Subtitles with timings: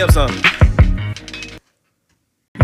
[0.00, 0.49] Say up something.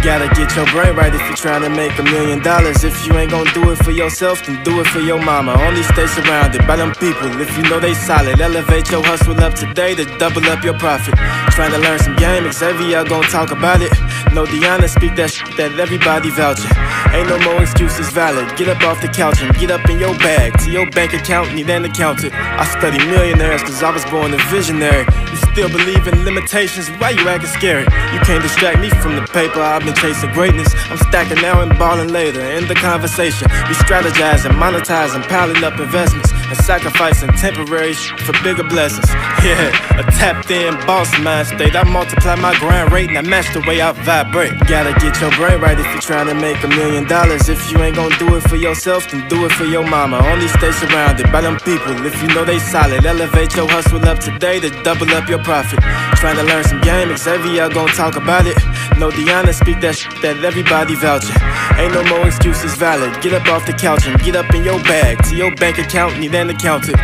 [0.06, 2.84] Gotta get your brain right if you're trying to make a million dollars.
[2.84, 5.52] If you ain't gonna do it for yourself, then do it for your mama.
[5.66, 8.40] Only stay surrounded by them people if you know they solid.
[8.40, 11.14] Elevate your hustle up today to double up your profit.
[11.50, 13.90] Trying to learn some game, Xavier gonna talk about it.
[14.32, 16.70] No Deanna, speak that shit that everybody vouching.
[17.10, 18.46] Ain't no more excuses valid.
[18.56, 20.56] Get up off the couch and get up in your bag.
[20.60, 22.32] To your bank account, need an accountant.
[22.32, 25.04] I study millionaires cause I was born a visionary.
[25.30, 27.84] You still believe in limitations, why you acting scary?
[28.12, 30.68] You can't distract me from the paper, I've been chasing greatness.
[30.90, 32.40] I'm stacking now and balling later.
[32.40, 39.10] In the conversation, we strategizing, monetizing, piling up investments, and sacrificing temporary for bigger blessings.
[39.46, 41.76] Yeah, a tapped in boss mind state.
[41.76, 44.58] I multiply my grind rate and I match the way I vibrate.
[44.66, 47.48] Gotta get your brain right if you're trying to make a million dollars.
[47.48, 50.18] If you ain't gonna do it for yourself, then do it for your mama.
[50.18, 53.06] Only stay surrounded by them people if you know they solid.
[53.06, 55.78] Elevate your hustle up today to double up your profit.
[56.16, 58.56] Trying to learn some game, Xavier gonna talk about it.
[58.98, 61.36] No Deanna, speak that shit that everybody vouching.
[61.78, 63.12] Ain't no more excuses valid.
[63.22, 65.22] Get up off the couch and get up in your bag.
[65.28, 66.98] To your bank account, need an accountant.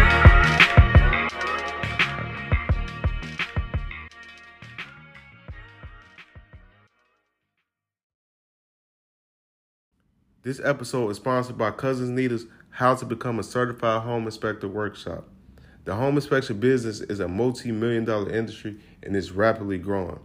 [10.43, 15.27] This episode is sponsored by Cousins Nita's How to Become a Certified Home Inspector workshop.
[15.87, 20.21] The home inspection business is a multi million dollar industry and is rapidly growing.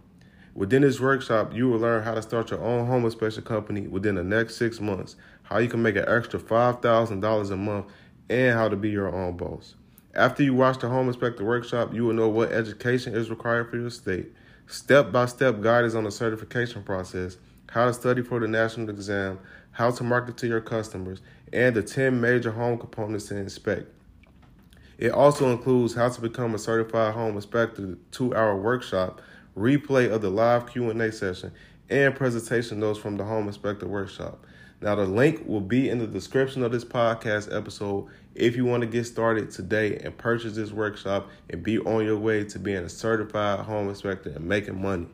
[0.54, 4.16] Within this workshop, you will learn how to start your own home inspection company within
[4.16, 7.86] the next six months, how you can make an extra $5,000 a month,
[8.28, 9.74] and how to be your own boss.
[10.14, 13.76] After you watch the home inspector workshop, you will know what education is required for
[13.76, 14.32] your state,
[14.66, 17.36] step by step guidance on the certification process,
[17.68, 19.38] how to study for the national exam,
[19.72, 21.20] how to market to your customers,
[21.52, 23.86] and the 10 major home components to inspect.
[24.98, 29.20] It also includes how to become a certified home inspector, two-hour workshop,
[29.56, 31.52] replay of the live Q&A session,
[31.88, 34.44] and presentation notes from the home inspector workshop.
[34.80, 38.06] Now the link will be in the description of this podcast episode
[38.36, 42.16] if you want to get started today and purchase this workshop and be on your
[42.16, 45.08] way to being a certified home inspector and making money.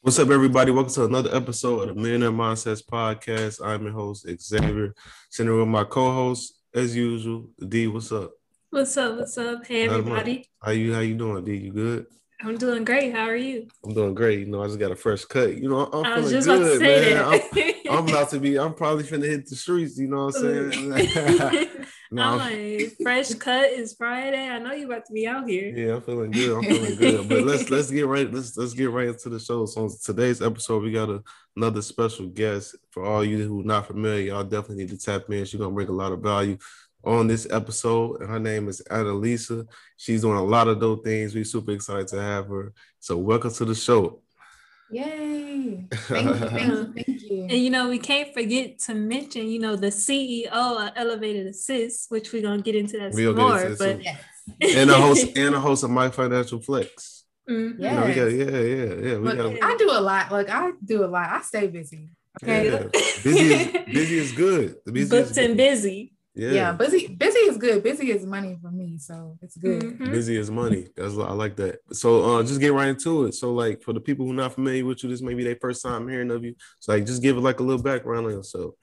[0.00, 0.70] What's up, everybody?
[0.70, 3.60] Welcome to another episode of the Millionaire Mindsets Podcast.
[3.66, 4.94] I'm your host, Xavier,
[5.28, 7.88] sitting with my co-host, as usual, D.
[7.88, 8.30] What's up?
[8.70, 9.18] What's up?
[9.18, 9.66] What's up?
[9.66, 10.48] Hey, everybody.
[10.62, 10.94] How you?
[10.94, 11.56] How you doing, D?
[11.56, 12.06] You good?
[12.40, 13.12] I'm doing great.
[13.12, 13.66] How are you?
[13.84, 14.40] I'm doing great.
[14.40, 15.56] You know, I just got a fresh cut.
[15.56, 17.74] You know, I'm I feeling was just about to good, say man.
[17.88, 17.98] I'm.
[17.98, 18.58] I'm about to be.
[18.58, 19.98] I'm probably finna hit the streets.
[19.98, 21.68] You know what I'm saying?
[22.12, 24.48] no, I'm like, fresh cut is Friday.
[24.48, 25.76] I know you about to be out here.
[25.76, 26.58] yeah, I'm feeling good.
[26.58, 27.28] I'm feeling good.
[27.28, 28.32] But let's let's get right.
[28.32, 29.66] Let's let's get right into the show.
[29.66, 31.20] So on today's episode, we got a,
[31.56, 32.76] another special guest.
[32.92, 35.44] For all you who not familiar, y'all definitely need to tap in.
[35.44, 36.56] She's gonna bring a lot of value
[37.04, 38.20] on this episode.
[38.20, 39.66] And her name is Annalisa.
[39.96, 41.34] She's doing a lot of those things.
[41.34, 42.72] We're super excited to have her.
[43.00, 44.22] So welcome to the show.
[44.90, 45.86] Yay.
[45.92, 46.34] Thank you.
[46.34, 46.92] Thank you.
[46.94, 47.42] Thank you.
[47.42, 52.10] And you know, we can't forget to mention, you know, the CEO of Elevated Assist,
[52.10, 53.60] which we're gonna get into that We'll some more.
[53.60, 54.02] into but.
[54.02, 54.18] Yes.
[54.78, 57.24] and a host and a host of My Financial Flex.
[57.48, 57.76] Mhm.
[57.78, 57.92] Yeah.
[57.92, 59.18] You know, we got yeah, yeah, yeah.
[59.18, 60.32] We Look, got I do a lot.
[60.32, 61.28] Like I do a lot.
[61.28, 62.08] I stay busy.
[62.42, 62.70] Okay.
[62.70, 62.84] yeah.
[63.22, 64.76] busy is busy is good.
[64.86, 65.44] The busy is booked good.
[65.44, 66.12] and busy.
[66.38, 66.52] Yeah.
[66.52, 66.72] Yeah.
[66.72, 67.08] busy.
[67.08, 67.82] Busy is good.
[67.82, 69.82] Busy is money for me, so it's good.
[69.82, 70.10] Mhm.
[70.12, 70.86] Busy is money.
[70.96, 71.80] That's I like that.
[71.92, 73.34] So uh just get right into it.
[73.34, 75.82] So like for the people who not familiar with you, this may be their first
[75.82, 76.54] time hearing of you.
[76.78, 78.74] So like just give it like a little background on yourself.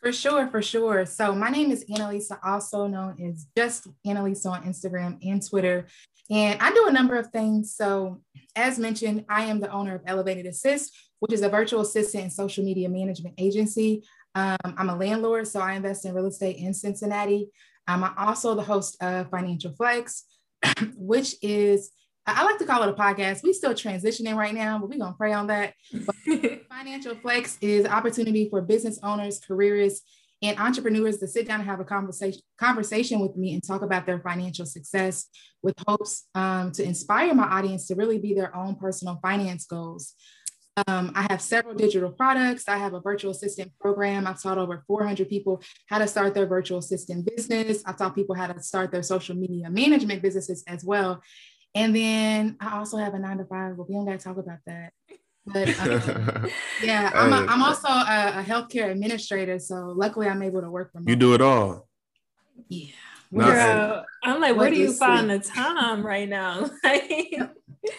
[0.00, 1.04] For sure, for sure.
[1.04, 5.86] So my name is Annalisa, also known as just Annalisa on Instagram and Twitter.
[6.30, 7.74] And I do a number of things.
[7.74, 8.22] So
[8.56, 12.32] as mentioned, I am the owner of Elevated Assist, which is a virtual assistant and
[12.32, 14.04] social media management agency.
[14.34, 17.50] Um, I'm a landlord, so I invest in real estate in Cincinnati.
[17.88, 20.24] Um, I'm also the host of Financial Flex,
[20.96, 21.90] which is
[22.26, 23.42] I like to call it a podcast.
[23.42, 25.74] We still transitioning right now, but we're gonna pray on that.
[26.68, 30.02] Financial Flex is opportunity for business owners, careerists,
[30.42, 34.06] and entrepreneurs to sit down and have a conversation conversation with me and talk about
[34.06, 35.26] their financial success
[35.62, 40.14] with hopes um, to inspire my audience to really be their own personal finance goals.
[40.86, 42.68] Um, I have several digital products.
[42.68, 44.26] I have a virtual assistant program.
[44.26, 47.82] I've taught over 400 people how to start their virtual assistant business.
[47.84, 51.22] I've taught people how to start their social media management businesses as well.
[51.74, 54.38] And then I also have a nine to five, but we don't got to talk
[54.38, 54.92] about that.
[55.46, 56.50] But um,
[56.82, 59.58] yeah, I'm, a, I'm also a, a healthcare administrator.
[59.58, 61.88] So luckily I'm able to work from you do it all.
[62.68, 62.92] Yeah.
[63.32, 66.68] Not- Girl, I'm like, where do you is find the time right now?
[66.84, 67.34] Like,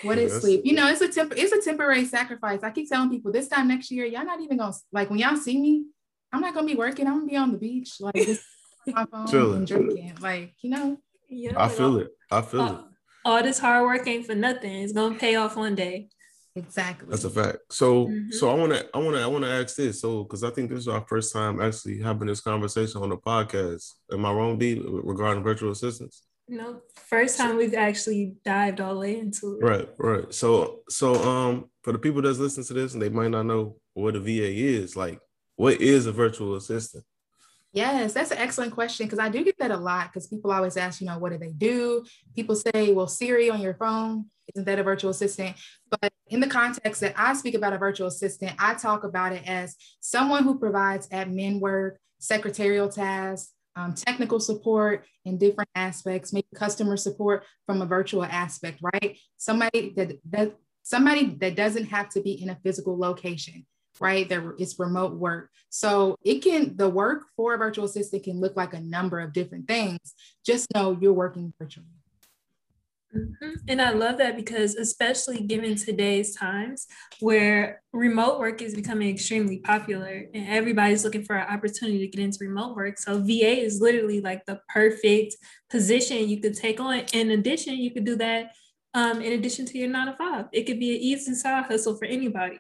[0.04, 0.42] What is Yes.
[0.42, 0.62] sleep?
[0.64, 2.60] You know, it's a temp- it's a temporary sacrifice.
[2.64, 5.36] I keep telling people this time next year, y'all not even gonna like when y'all
[5.36, 5.86] see me,
[6.32, 7.08] I'm not gonna be working.
[7.08, 8.44] I'm gonna be on the beach, like just
[8.88, 9.58] on my phone Chilling.
[9.58, 10.14] and drinking.
[10.22, 10.98] Like, you know,
[11.30, 12.10] yeah, I feel oh, it.
[12.30, 12.72] I feel it.
[12.72, 12.82] uh,
[13.26, 14.72] all this hard work ain't for nothing.
[14.84, 16.10] It's gonna pay off one day.
[16.56, 17.08] Exactly.
[17.10, 17.60] That's a fact.
[17.70, 18.34] So, Mhm.
[18.34, 20.02] so I want to, I want to, I want to ask this.
[20.02, 23.18] So, because I think this is our first time actually having this conversation on the
[23.18, 23.94] podcast.
[24.12, 26.24] Am I wrong, D, regarding virtual assistants?
[26.52, 29.64] You know, first time we've actually dived all the way into it.
[29.64, 30.34] Right, right.
[30.34, 33.78] So, so, um, for the people that's listening to this and they might not know
[33.94, 35.18] what a VA is, like,
[35.56, 37.06] what is a virtual assistant?
[37.72, 40.76] Yes, that's an excellent question because I do get that a lot because people always
[40.76, 42.04] ask, you know, what do they do?
[42.36, 45.56] People say, well, Siri on your phone, isn't that a virtual assistant?
[45.90, 49.48] But in the context that I speak about a virtual assistant, I talk about it
[49.48, 56.48] as someone who provides admin work, secretarial tasks, um, technical support in different aspects, maybe
[56.56, 59.18] customer support from a virtual aspect, right?
[59.38, 63.66] Somebody that, that somebody that doesn't have to be in a physical location
[64.00, 64.28] right?
[64.28, 65.50] There it's remote work.
[65.70, 69.34] So it can the work for a virtual assistant can look like a number of
[69.34, 70.00] different things.
[70.46, 71.86] Just know you're working virtually.
[73.16, 73.56] Mhm.
[73.68, 76.88] And I love that because, especially given today's times
[77.20, 82.24] where remote work is becoming extremely popular and everybody's looking for an opportunity to get
[82.24, 82.98] into remote work.
[82.98, 85.36] So, VA is literally like the perfect
[85.70, 87.04] position you could take on.
[87.14, 88.54] In addition, you could do that
[88.94, 90.46] um, in addition to your nine to five.
[90.54, 92.60] It could be an easy side hustle for anybody.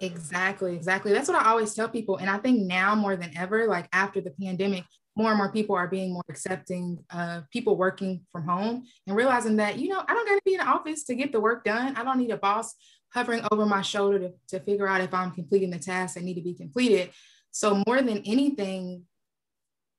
[0.00, 1.12] Exactly, exactly.
[1.12, 2.16] That's what I always tell people.
[2.16, 4.84] And I think now more than ever, like after the pandemic,
[5.16, 9.56] more and more people are being more accepting of people working from home and realizing
[9.56, 11.64] that, you know, I don't got to be in the office to get the work
[11.64, 11.96] done.
[11.96, 12.74] I don't need a boss
[13.12, 16.34] hovering over my shoulder to, to figure out if I'm completing the tasks that need
[16.34, 17.10] to be completed.
[17.50, 19.02] So, more than anything,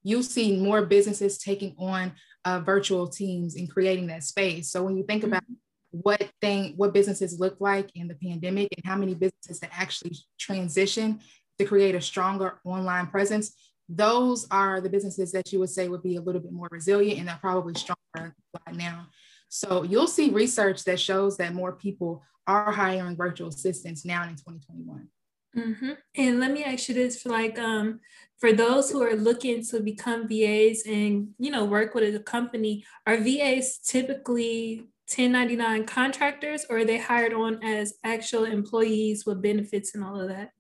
[0.03, 2.13] you'll see more businesses taking on
[2.45, 4.71] uh, virtual teams and creating that space.
[4.71, 5.43] So, when you think about
[5.91, 10.15] what thing what businesses look like in the pandemic and how many businesses that actually
[10.39, 11.19] transition
[11.59, 13.53] to create a stronger online presence
[13.89, 17.19] those are the businesses that you would say would be a little bit more resilient
[17.19, 18.35] and they're probably stronger
[18.67, 19.07] right now
[19.49, 24.29] so you'll see research that shows that more people are hiring virtual assistants now in
[24.29, 25.07] 2021
[25.55, 25.91] Mm-hmm.
[26.15, 27.99] And let me ask you this: for like, um,
[28.39, 32.85] for those who are looking to become VAs and you know work with a company,
[33.05, 39.93] are VAs typically 1099 contractors or are they hired on as actual employees with benefits
[39.93, 40.51] and all of that?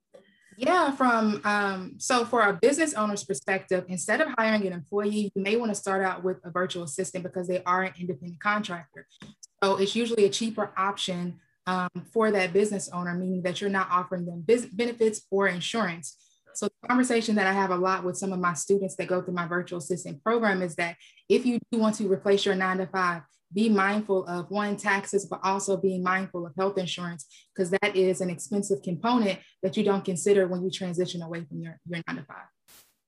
[0.61, 5.41] Yeah, from um, so for a business owner's perspective, instead of hiring an employee, you
[5.41, 9.07] may want to start out with a virtual assistant because they are an independent contractor.
[9.63, 13.87] So it's usually a cheaper option um, for that business owner, meaning that you're not
[13.89, 16.15] offering them benefits or insurance.
[16.53, 19.19] So the conversation that I have a lot with some of my students that go
[19.19, 20.95] through my virtual assistant program is that
[21.27, 25.25] if you do want to replace your nine to five, be mindful of one taxes,
[25.25, 29.83] but also being mindful of health insurance because that is an expensive component that you
[29.83, 32.37] don't consider when you transition away from your, your nine to 5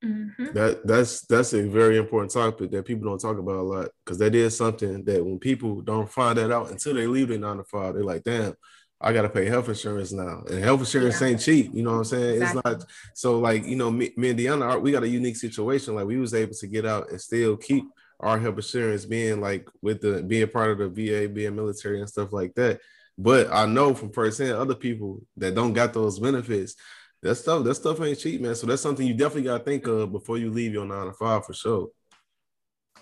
[0.05, 0.45] mm-hmm.
[0.53, 4.17] That that's that's a very important topic that people don't talk about a lot because
[4.19, 7.57] that is something that when people don't find that out until they leave their nine
[7.57, 8.53] to five, they're like, damn,
[8.99, 11.27] I gotta pay health insurance now, and health insurance yeah.
[11.27, 11.71] ain't cheap.
[11.73, 12.41] You know what I'm saying?
[12.41, 12.71] Exactly.
[12.71, 15.95] It's not so like you know me, me and Deanna, we got a unique situation.
[15.95, 17.85] Like we was able to get out and still keep
[18.23, 22.09] our health insurance being like with the being part of the VA, being military and
[22.09, 22.79] stuff like that.
[23.17, 26.75] But I know from firsthand other people that don't got those benefits.
[27.21, 28.55] That stuff, that stuff ain't cheap, man.
[28.55, 31.45] So that's something you definitely gotta think of before you leave your nine to five
[31.45, 31.89] for sure.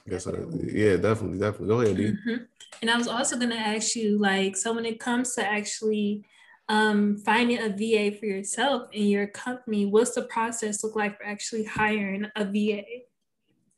[0.05, 0.31] Yes, I,
[0.63, 1.67] yeah, definitely, definitely.
[1.67, 2.03] Go ahead, D.
[2.03, 2.43] Mm-hmm.
[2.81, 6.23] And I was also gonna ask you, like, so when it comes to actually
[6.69, 11.25] um, finding a VA for yourself in your company, what's the process look like for
[11.25, 12.83] actually hiring a VA?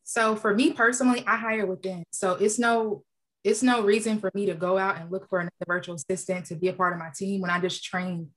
[0.04, 2.04] So for me personally, I hire within.
[2.12, 3.04] So it's no
[3.44, 6.56] it's no reason for me to go out and look for another virtual assistant to
[6.56, 8.30] be a part of my team when I just train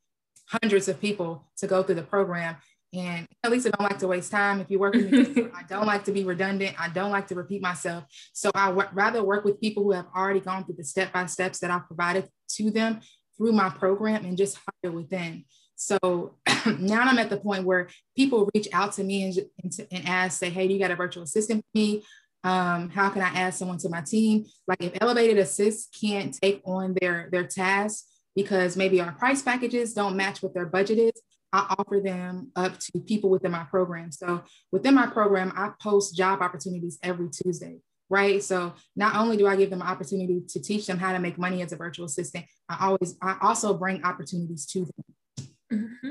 [0.49, 2.57] hundreds of people to go through the program.
[2.93, 4.61] And at least I don't like to waste time.
[4.61, 6.81] If you work with me, I don't like to be redundant.
[6.81, 8.05] I don't like to repeat myself.
[8.33, 11.61] So I rather work with people who have already gone through the step by steps
[11.61, 13.01] that I provided to them
[13.37, 15.45] through my program and just hire within.
[15.77, 16.37] So
[16.81, 20.51] now I'm at the point where people reach out to me and, and, ask, say,
[20.51, 22.03] hey, do you got a virtual assistant for me?
[22.45, 24.47] Um, how can I add someone to my team?
[24.69, 29.95] Like if Elevated Assist can't take on their, their tasks because maybe our price packages
[29.95, 34.13] don't match what their budget is, I offer them up to people within my program.
[34.13, 38.43] So within my program, I post job opportunities every Tuesday right?
[38.43, 41.39] So not only do I give them an opportunity to teach them how to make
[41.39, 45.49] money as a virtual assistant, I always I also bring opportunities to them.
[45.73, 46.11] Mm-hmm.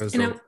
[0.00, 0.40] You know,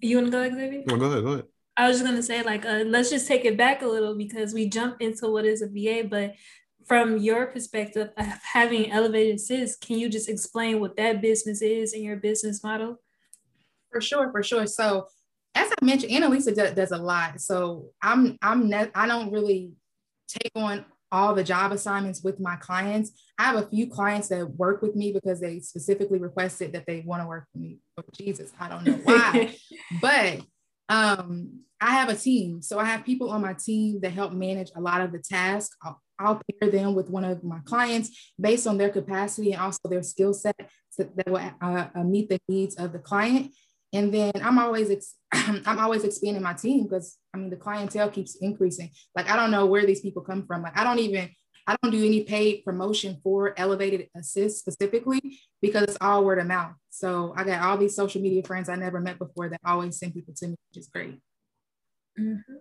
[0.00, 0.82] you want to go, Xavier?
[0.86, 1.24] No, go ahead.
[1.24, 1.44] Go ahead.
[1.76, 4.52] I was just gonna say, like, uh, let's just take it back a little because
[4.52, 6.34] we jump into what is a VA, but
[6.86, 11.92] from your perspective of having Elevated Assist, can you just explain what that business is
[11.94, 13.00] and your business model?
[13.90, 14.66] For sure, for sure.
[14.66, 15.06] So,
[15.54, 17.40] as I mentioned, Annalisa does, does a lot.
[17.40, 19.72] So I'm I'm ne- I don't really
[20.28, 23.12] take on all the job assignments with my clients.
[23.38, 27.00] I have a few clients that work with me because they specifically requested that they
[27.06, 27.78] want to work with me.
[27.98, 29.54] Oh, Jesus, I don't know why,
[30.00, 30.40] but
[30.88, 32.62] um, I have a team.
[32.62, 35.76] So I have people on my team that help manage a lot of the tasks.
[35.82, 39.80] I'll, I'll pair them with one of my clients based on their capacity and also
[39.84, 43.52] their skill set so that will uh, uh, meet the needs of the client.
[43.92, 48.10] And then I'm always ex- I'm always expanding my team because I mean the clientele
[48.10, 48.90] keeps increasing.
[49.14, 50.62] Like I don't know where these people come from.
[50.62, 51.30] Like I don't even
[51.66, 56.46] I don't do any paid promotion for Elevated Assist specifically because it's all word of
[56.46, 56.74] mouth.
[56.90, 60.14] So I got all these social media friends I never met before that always send
[60.14, 61.20] people to me, which is great.
[62.18, 62.54] Mm-hmm.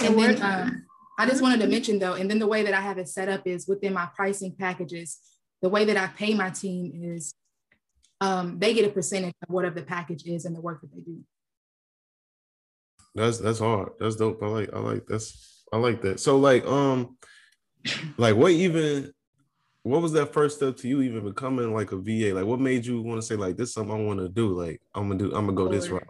[0.00, 0.86] And then um,
[1.18, 3.28] I just wanted to mention though, and then the way that I have it set
[3.28, 5.18] up is within my pricing packages.
[5.62, 7.34] The way that I pay my team is
[8.20, 11.00] um, they get a percentage of whatever the package is and the work that they
[11.00, 11.20] do.
[13.14, 13.90] That's that's hard.
[13.98, 14.42] That's dope.
[14.42, 16.20] I like I like that's I like that.
[16.20, 17.16] So like um
[18.16, 19.12] like what even
[19.82, 22.34] what was that first step to you even becoming like a VA?
[22.34, 24.58] Like what made you want to say like this is something I want to do?
[24.58, 26.02] Like I'm gonna do I'm gonna go this route.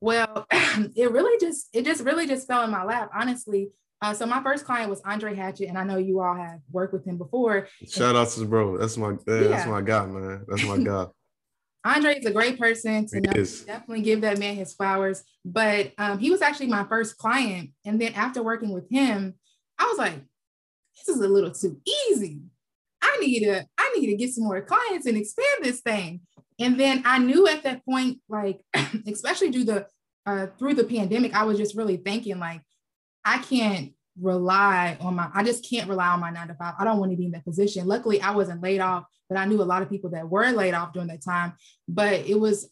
[0.00, 3.68] Well, it really just it just really just fell in my lap, honestly.
[4.02, 6.92] Uh, so my first client was Andre Hatchett, and I know you all have worked
[6.92, 7.68] with him before.
[7.88, 8.76] Shout out to the bro.
[8.76, 9.48] That's my yeah, yeah.
[9.48, 10.44] that's my guy, man.
[10.46, 11.06] That's my guy.
[11.84, 13.20] Andre is a great person to.
[13.20, 15.22] Definitely give that man his flowers.
[15.44, 19.34] But um, he was actually my first client, and then after working with him,
[19.78, 20.14] I was like,
[20.96, 22.40] "This is a little too easy.
[23.00, 26.20] I need to I need to get some more clients and expand this thing."
[26.58, 28.60] And then I knew at that point, like,
[29.06, 29.86] especially through the
[30.26, 32.62] uh, through the pandemic, I was just really thinking, like,
[33.26, 36.74] I can't rely on my, I just can't rely on my nine to five.
[36.78, 37.86] I don't want to be in that position.
[37.86, 40.72] Luckily, I wasn't laid off, but I knew a lot of people that were laid
[40.72, 41.54] off during that time.
[41.88, 42.70] But it was,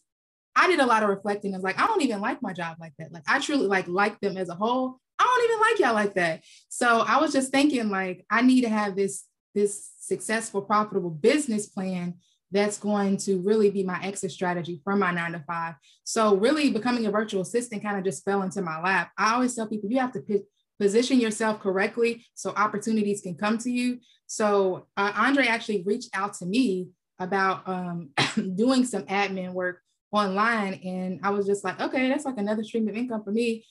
[0.55, 1.53] I did a lot of reflecting.
[1.53, 3.11] I was like, I don't even like my job like that.
[3.11, 4.97] Like, I truly like like them as a whole.
[5.19, 6.43] I don't even like y'all like that.
[6.69, 11.67] So I was just thinking, like, I need to have this this successful, profitable business
[11.67, 12.15] plan
[12.55, 15.75] that's going to really be my exit strategy from my nine to five.
[16.05, 19.11] So, really, becoming a virtual assistant kind of just fell into my lap.
[19.17, 20.43] I always tell people you have to p-
[20.79, 23.99] position yourself correctly so opportunities can come to you.
[24.27, 28.11] So, uh, Andre actually reached out to me about um,
[28.55, 29.81] doing some admin work
[30.11, 30.75] online.
[30.75, 33.65] And I was just like, okay, that's like another stream of income for me.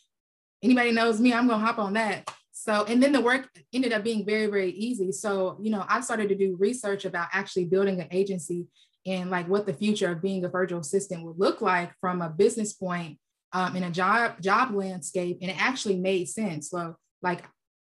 [0.63, 2.31] Anybody knows me, I'm to hop on that.
[2.65, 5.13] So, and then the work ended up being very, very easy.
[5.13, 8.69] So, you know, I started to do research about actually building an agency
[9.05, 12.31] and like what the future of being a virtual assistant would look like from a
[12.31, 13.19] business point
[13.53, 16.71] um, in a job job landscape, and it actually made sense.
[16.71, 17.45] So, like,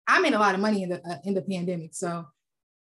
[0.05, 2.25] I made a lot of money in the uh, in the pandemic, so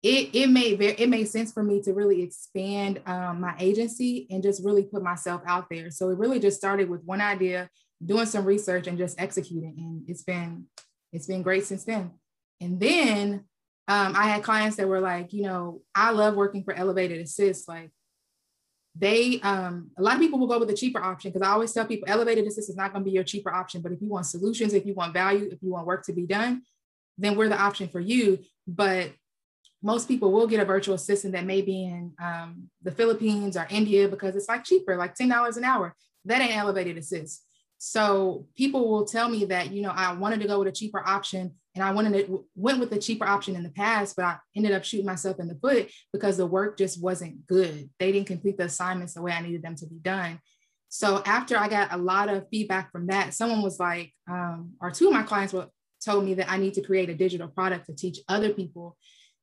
[0.02, 4.26] it it made very it made sense for me to really expand um, my agency
[4.28, 5.90] and just really put myself out there.
[5.90, 7.70] So it really just started with one idea,
[8.04, 10.66] doing some research, and just executing, and it's been
[11.12, 12.12] it's been great since then.
[12.61, 13.45] And then
[13.88, 17.69] um, I had clients that were like, you know, I love working for Elevated Assist.
[17.69, 17.90] Like
[18.95, 21.73] they, um, a lot of people will go with the cheaper option because I always
[21.73, 23.81] tell people Elevated Assist is not going to be your cheaper option.
[23.81, 26.26] But if you want solutions, if you want value, if you want work to be
[26.26, 26.62] done,
[27.19, 28.38] then we're the option for you.
[28.67, 29.12] But
[29.83, 33.67] most people will get a virtual assistant that may be in um, the Philippines or
[33.71, 35.95] India because it's like cheaper, like $10 an hour.
[36.26, 37.45] That ain't Elevated Assist.
[37.82, 41.02] So people will tell me that, you know, I wanted to go with a cheaper
[41.08, 44.37] option and I wanted to went with the cheaper option in the past, but I
[44.54, 47.88] ended up shooting myself in the foot because the work just wasn't good.
[47.99, 50.40] They didn't complete the assignments the way I needed them to be done.
[50.90, 54.90] So after I got a lot of feedback from that, someone was like, um, or
[54.90, 55.68] two of my clients were,
[56.04, 58.99] told me that I need to create a digital product to teach other people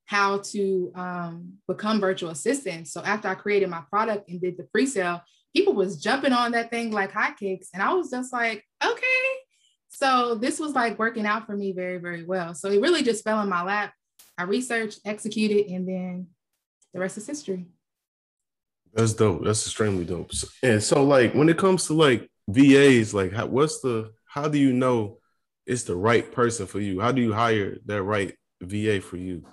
[0.05, 2.93] how to um, become virtual assistants.
[2.93, 5.21] So after I created my product and did the pre-sale,
[5.57, 7.67] people was jumping on that thing like hotcakes.
[7.73, 9.01] And I was just like, okay.
[9.89, 12.53] So this was like working out for me very, very well.
[12.53, 13.91] So it really just fell in my lap.
[14.37, 16.27] I researched, executed, and then
[16.93, 17.65] the rest is history.
[18.93, 19.43] That's dope.
[19.43, 20.31] That's extremely dope.
[20.61, 24.59] And so, like, when it comes to like VAs, like, how, what's the, how do
[24.59, 25.17] you know
[25.65, 26.99] it's the right person for you?
[26.99, 29.43] How do you hire that right VA for you?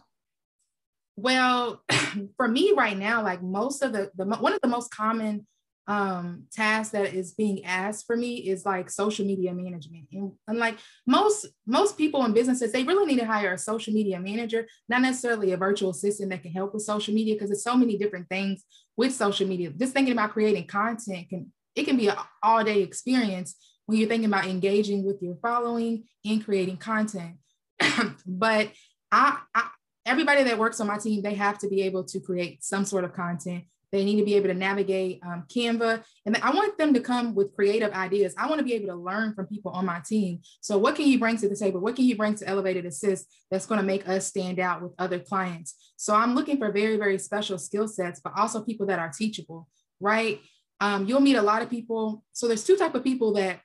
[1.16, 1.82] Well,
[2.36, 5.46] for me right now, like most of the, the one of the most common
[5.86, 10.06] um task that is being asked for me is like social media management.
[10.12, 13.92] And, and like most most people in businesses they really need to hire a social
[13.92, 17.62] media manager not necessarily a virtual assistant that can help with social media because there's
[17.62, 18.64] so many different things
[18.96, 19.70] with social media.
[19.70, 24.08] Just thinking about creating content can it can be an all day experience when you're
[24.08, 27.36] thinking about engaging with your following and creating content.
[28.26, 28.70] But
[29.12, 29.68] I, I
[30.06, 33.04] everybody that works on my team they have to be able to create some sort
[33.04, 33.64] of content
[33.94, 36.02] They need to be able to navigate um, Canva.
[36.26, 38.34] And I want them to come with creative ideas.
[38.36, 40.40] I want to be able to learn from people on my team.
[40.60, 41.78] So, what can you bring to the table?
[41.78, 44.94] What can you bring to Elevated Assist that's going to make us stand out with
[44.98, 45.76] other clients?
[45.96, 49.68] So, I'm looking for very, very special skill sets, but also people that are teachable,
[50.00, 50.40] right?
[50.80, 52.24] Um, you'll meet a lot of people.
[52.32, 53.60] So, there's two type of people that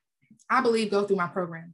[0.47, 1.73] I believe go through my program.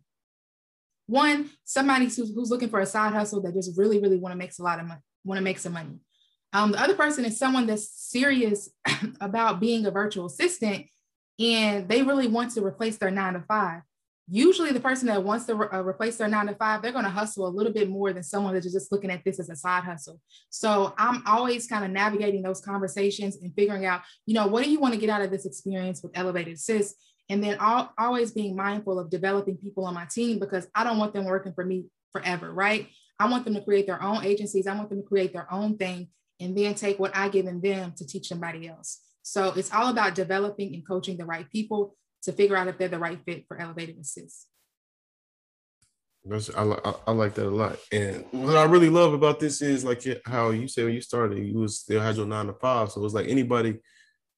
[1.08, 4.38] One, somebody who's, who's looking for a side hustle that just really, really want to
[4.38, 6.00] make a lot of money, want to make some money.
[6.56, 8.70] Um, the other person is someone that's serious
[9.20, 10.86] about being a virtual assistant
[11.38, 13.82] and they really want to replace their nine to five.
[14.30, 17.04] Usually, the person that wants to re- uh, replace their nine to five, they're going
[17.04, 19.56] to hustle a little bit more than someone that's just looking at this as a
[19.56, 20.22] side hustle.
[20.50, 24.72] So, I'm always kind of navigating those conversations and figuring out, you know, what do
[24.72, 26.96] you want to get out of this experience with Elevated Assist?
[27.30, 30.98] And then all, always being mindful of developing people on my team because I don't
[30.98, 32.88] want them working for me forever, right?
[33.20, 34.66] I want them to create their own agencies.
[34.66, 36.08] I want them to create their own thing
[36.40, 39.00] and then take what I give in them to teach somebody else.
[39.24, 42.88] So it's all about developing and coaching the right people to figure out if they're
[42.88, 44.48] the right fit for Elevated Assist.
[46.24, 47.78] That's, I, I, I, like that a lot.
[47.92, 51.38] And what I really love about this is like how you said when you started,
[51.38, 52.92] you was still had your nine to five.
[52.92, 53.78] So it's like anybody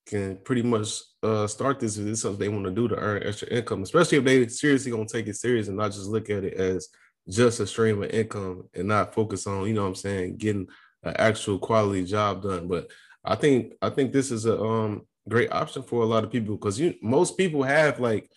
[0.06, 3.24] can pretty much uh, start this if it's something they want to do to earn
[3.24, 6.44] extra income, especially if they seriously gonna take it serious and not just look at
[6.44, 6.89] it as
[7.30, 10.68] just a stream of income and not focus on, you know what I'm saying, getting
[11.07, 12.67] an actual quality job done.
[12.67, 12.89] But
[13.23, 16.55] I think I think this is a um, great option for a lot of people
[16.55, 18.29] because you most people have like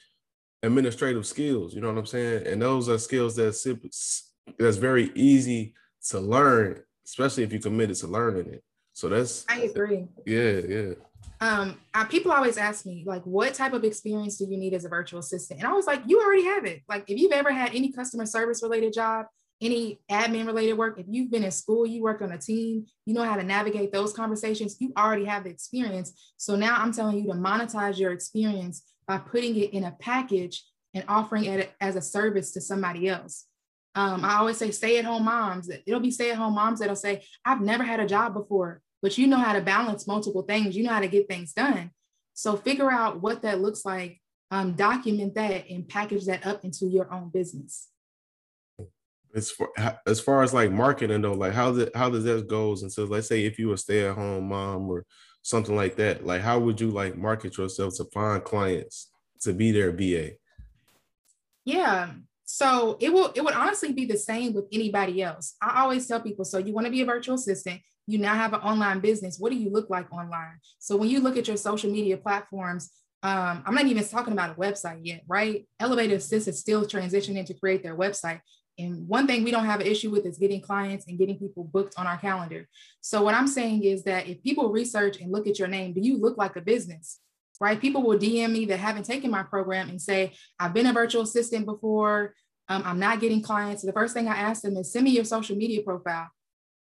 [0.62, 2.46] administrative skills, you know what I'm saying?
[2.46, 3.66] And those are skills that's
[4.58, 5.74] that's very easy
[6.08, 8.64] to learn, especially if you're committed to learning it.
[8.92, 10.06] So that's I agree.
[10.26, 10.92] Yeah, yeah.
[11.42, 14.84] Um, I, people always ask me, like, what type of experience do you need as
[14.84, 15.60] a virtual assistant?
[15.60, 16.82] And I was like, you already have it.
[16.86, 19.26] Like, if you've ever had any customer service related job,
[19.61, 23.14] any admin related work, if you've been in school, you worked on a team, you
[23.14, 26.33] know how to navigate those conversations, you already have the experience.
[26.38, 30.64] So now I'm telling you to monetize your experience by putting it in a package
[30.95, 33.47] and offering it as a service to somebody else.
[33.95, 35.71] Um, I always say stay at home moms.
[35.87, 39.18] It'll be stay at home moms that'll say, I've never had a job before, but
[39.18, 40.77] you know how to balance multiple things.
[40.77, 41.90] You know how to get things done.
[42.35, 44.20] So figure out what that looks like,
[44.51, 47.89] um, document that, and package that up into your own business
[49.35, 49.69] as far
[50.07, 52.83] as far as like marketing though, like how does how does that goes?
[52.83, 55.05] And so let's say if you a stay at home mom or
[55.43, 59.11] something like that, like how would you like market yourself to find clients
[59.43, 60.33] to be their VA?
[61.64, 62.12] Yeah.
[62.45, 65.55] So it will it would honestly be the same with anybody else.
[65.62, 68.53] I always tell people, so you want to be a virtual assistant, you now have
[68.53, 69.38] an online business.
[69.38, 70.59] What do you look like online?
[70.79, 72.90] So when you look at your social media platforms,
[73.23, 75.66] um, I'm not even talking about a website yet, right?
[75.79, 78.40] Elevated Assist is still transitioning to create their website.
[78.81, 81.64] And one thing we don't have an issue with is getting clients and getting people
[81.64, 82.66] booked on our calendar.
[83.01, 86.01] So what I'm saying is that if people research and look at your name, do
[86.01, 87.19] you look like a business?
[87.61, 87.81] Right?
[87.81, 91.23] People will DM me that haven't taken my program and say, I've been a virtual
[91.23, 92.35] assistant before.
[92.69, 93.83] Um, I'm not getting clients.
[93.83, 96.29] The first thing I ask them is send me your social media profile.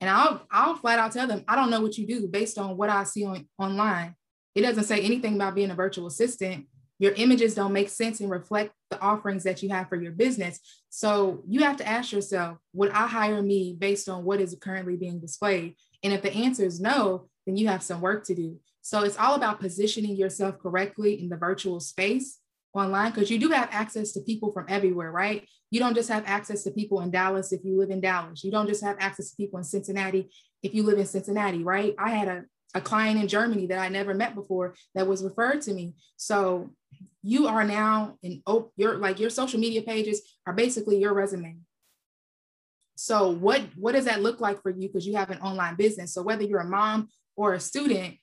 [0.01, 2.77] And I'll I'll flat out tell them, I don't know what you do based on
[2.77, 4.15] what I see on online.
[4.55, 6.67] It doesn't say anything about being a virtual assistant
[6.99, 10.61] your images don't make sense and reflect the offerings that you have for your business.
[10.89, 14.97] So you have to ask yourself, would I hire me based on what is currently
[14.97, 15.77] being displayed?
[16.03, 18.59] And if the answer is no, then you have some work to do.
[18.83, 22.39] So it's all about positioning yourself correctly in the virtual space
[22.73, 25.47] online because you do have access to people from everywhere, right?
[25.71, 28.45] You don't just have access to people in Dallas if you live in Dallas.
[28.45, 30.31] You don't just have access to people in Cincinnati
[30.63, 31.95] if you live in Cincinnati, right?
[31.99, 32.45] I had a,
[32.77, 35.95] a client in Germany that I never met before that was referred to me.
[36.17, 36.71] So
[37.23, 41.57] you are now in oh, your like your social media pages are basically your resume.
[42.97, 46.13] So what what does that look like for you because you have an online business?
[46.13, 48.17] So whether you're a mom or a student,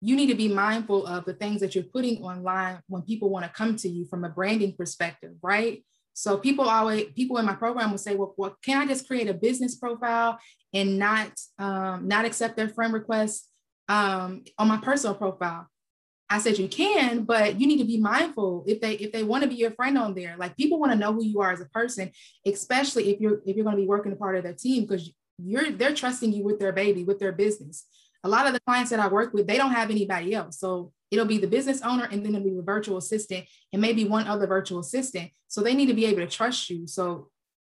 [0.00, 3.44] you need to be mindful of the things that you're putting online when people want
[3.44, 5.84] to come to you from a branding perspective, right?
[6.14, 9.34] So people always people in my program will say, well, can I just create a
[9.34, 10.38] business profile
[10.72, 13.48] and not um, not accept their friend requests
[13.88, 15.68] um, on my personal profile?
[16.30, 19.42] I said you can, but you need to be mindful if they if they want
[19.44, 20.36] to be your friend on there.
[20.38, 22.10] Like people want to know who you are as a person,
[22.46, 25.12] especially if you're if you're going to be working a part of their team because
[25.38, 27.84] you're they're trusting you with their baby, with their business.
[28.24, 30.58] A lot of the clients that I work with, they don't have anybody else.
[30.58, 34.06] So it'll be the business owner and then it'll be the virtual assistant and maybe
[34.06, 35.30] one other virtual assistant.
[35.48, 36.86] So they need to be able to trust you.
[36.86, 37.28] So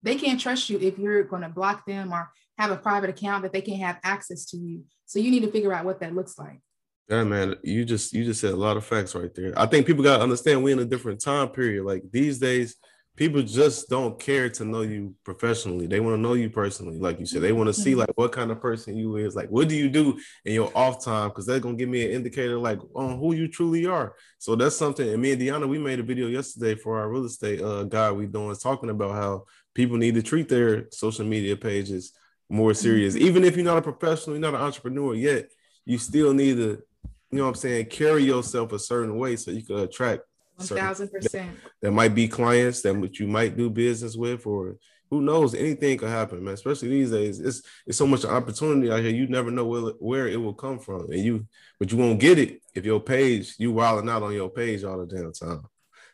[0.02, 3.42] they can't trust you if you're going to block them or have a private account
[3.42, 4.84] that they can't have access to you.
[5.06, 6.60] So you need to figure out what that looks like.
[7.08, 9.54] Yeah, man, you just you just said a lot of facts right there.
[9.56, 11.84] I think people gotta understand we're in a different time period.
[11.84, 12.76] Like these days,
[13.16, 15.86] people just don't care to know you professionally.
[15.86, 17.40] They want to know you personally, like you said.
[17.40, 18.00] They want to see mm-hmm.
[18.00, 19.34] like what kind of person you is.
[19.34, 21.30] Like, what do you do in your off time?
[21.30, 24.14] Because they're gonna give me an indicator like on who you truly are.
[24.38, 25.08] So that's something.
[25.08, 28.12] And me and Deanna, we made a video yesterday for our real estate uh guy
[28.12, 29.44] we doing talking about how
[29.74, 32.12] people need to treat their social media pages
[32.48, 33.16] more serious.
[33.16, 35.50] Even if you're not a professional, you're not an entrepreneur yet,
[35.84, 36.82] you still need to,
[37.30, 40.22] you know what I'm saying, carry yourself a certain way so you can attract
[40.56, 41.56] one thousand percent.
[41.80, 44.76] There might be clients that you might do business with, or
[45.10, 45.54] who knows?
[45.54, 46.54] Anything could happen, man.
[46.54, 49.10] Especially these days, it's it's so much opportunity out here.
[49.10, 51.46] You never know where, where it will come from, and you
[51.78, 54.98] but you won't get it if your page you wilding out on your page all
[54.98, 55.62] the damn time.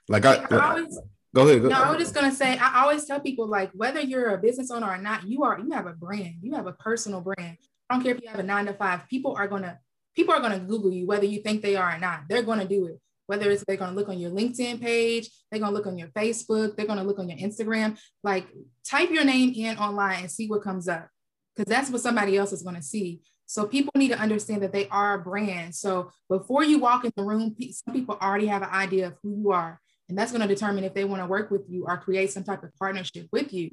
[0.09, 0.99] Like I, I always,
[1.35, 1.63] go ahead.
[1.63, 4.39] Go, no, I was just gonna say I always tell people like whether you're a
[4.39, 7.59] business owner or not, you are you have a brand, you have a personal brand.
[7.91, 9.09] I don't care if you have a nine to five.
[9.09, 9.79] People are gonna
[10.17, 12.23] people are gonna Google you whether you think they are or not.
[12.29, 15.61] They're gonna do it whether it's they're going to look on your LinkedIn page, they're
[15.61, 17.99] going to look on your Facebook, they're going to look on your Instagram.
[18.23, 18.47] Like
[18.87, 21.09] type your name in online and see what comes up
[21.55, 23.21] because that's what somebody else is going to see.
[23.47, 25.75] So people need to understand that they are a brand.
[25.75, 29.37] So before you walk in the room, some people already have an idea of who
[29.37, 29.81] you are.
[30.09, 32.45] And that's going to determine if they want to work with you or create some
[32.45, 33.71] type of partnership with you.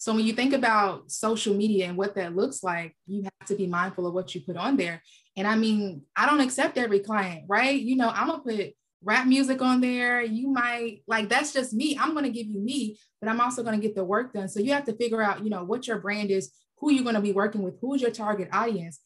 [0.00, 3.54] So when you think about social media and what that looks like, you have to
[3.54, 5.02] be mindful of what you put on there.
[5.36, 7.78] And I mean, I don't accept every client, right?
[7.78, 10.22] You know, I'm gonna put rap music on there.
[10.22, 11.98] You might like that's just me.
[12.00, 14.48] I'm to give you me, but I'm also to get the work done.
[14.48, 17.20] So you have to figure out, you know, what your brand is, who you're to
[17.20, 19.00] be working with, who's your target audience.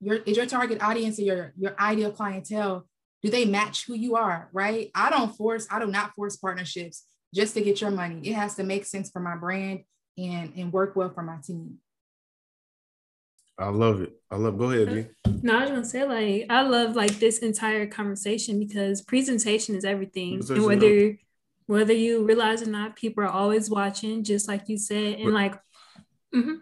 [0.00, 2.88] Your is your target audience or your your ideal clientele
[3.22, 4.90] do they match who you are, right?
[4.94, 7.04] I don't force I do not force partnerships
[7.34, 8.20] just to get your money.
[8.28, 9.80] It has to make sense for my brand
[10.18, 11.78] and and work well for my team.
[13.58, 14.14] I love it.
[14.30, 14.56] I love.
[14.56, 15.30] Go ahead, B.
[15.42, 19.84] No, I was gonna say like I love like this entire conversation because presentation is
[19.84, 21.18] everything, presentation and whether
[21.66, 25.34] whether you realize or not, people are always watching, just like you said, and but,
[25.34, 25.54] like.
[26.34, 26.54] Mm-hmm.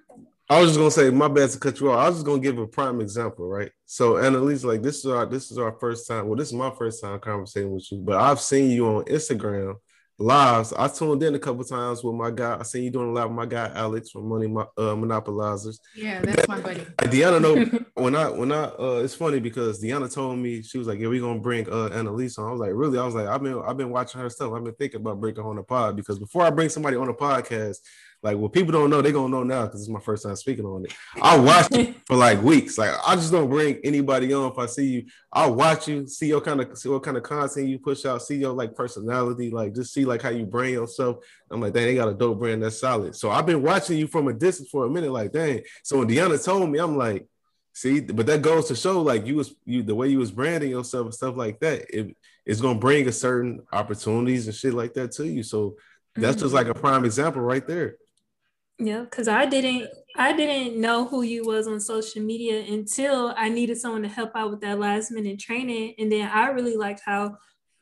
[0.50, 1.98] I was just gonna say, my bad to cut you off.
[1.98, 3.70] I was just gonna give a prime example, right?
[3.84, 6.26] So, Annalise, like this is our this is our first time.
[6.26, 9.76] Well, this is my first time conversating with you, but I've seen you on Instagram
[10.18, 10.72] lives.
[10.72, 12.56] I tuned in a couple times with my guy.
[12.58, 15.78] I seen you doing a lot with my guy Alex from Money uh, Monopolizers.
[15.94, 16.80] Yeah, that's my buddy.
[16.98, 20.86] Deanna know when I when I uh, it's funny because Deanna told me she was
[20.86, 23.28] like, "Yeah, we gonna bring uh Annalise on." I was like, "Really?" I was like,
[23.28, 24.52] "I've been I've been watching her stuff.
[24.52, 27.08] I've been thinking about bringing her on the pod because before I bring somebody on
[27.08, 27.78] a podcast,
[28.22, 30.64] like what people don't know, they gonna know now because it's my first time speaking
[30.64, 30.92] on it.
[31.22, 32.76] I watched it for like weeks.
[32.76, 35.06] Like I just don't bring anybody on if I see you.
[35.32, 38.22] I'll watch you, see your kind of see what kind of content you push out,
[38.22, 41.18] see your like personality, like just see like how you brand yourself.
[41.50, 43.14] I'm like, dang, they got a dope brand that's solid.
[43.14, 45.62] So I've been watching you from a distance for a minute, like dang.
[45.84, 47.24] So when Deanna told me, I'm like,
[47.72, 50.70] see, but that goes to show like you was you the way you was branding
[50.70, 51.86] yourself and stuff like that.
[51.88, 55.44] It, it's gonna bring a certain opportunities and shit like that to you.
[55.44, 55.76] So
[56.16, 56.54] that's just mm-hmm.
[56.54, 57.96] like a prime example right there.
[58.78, 63.48] Yeah, because I didn't I didn't know who you was on social media until I
[63.48, 65.94] needed someone to help out with that last minute training.
[65.98, 67.36] And then I really liked how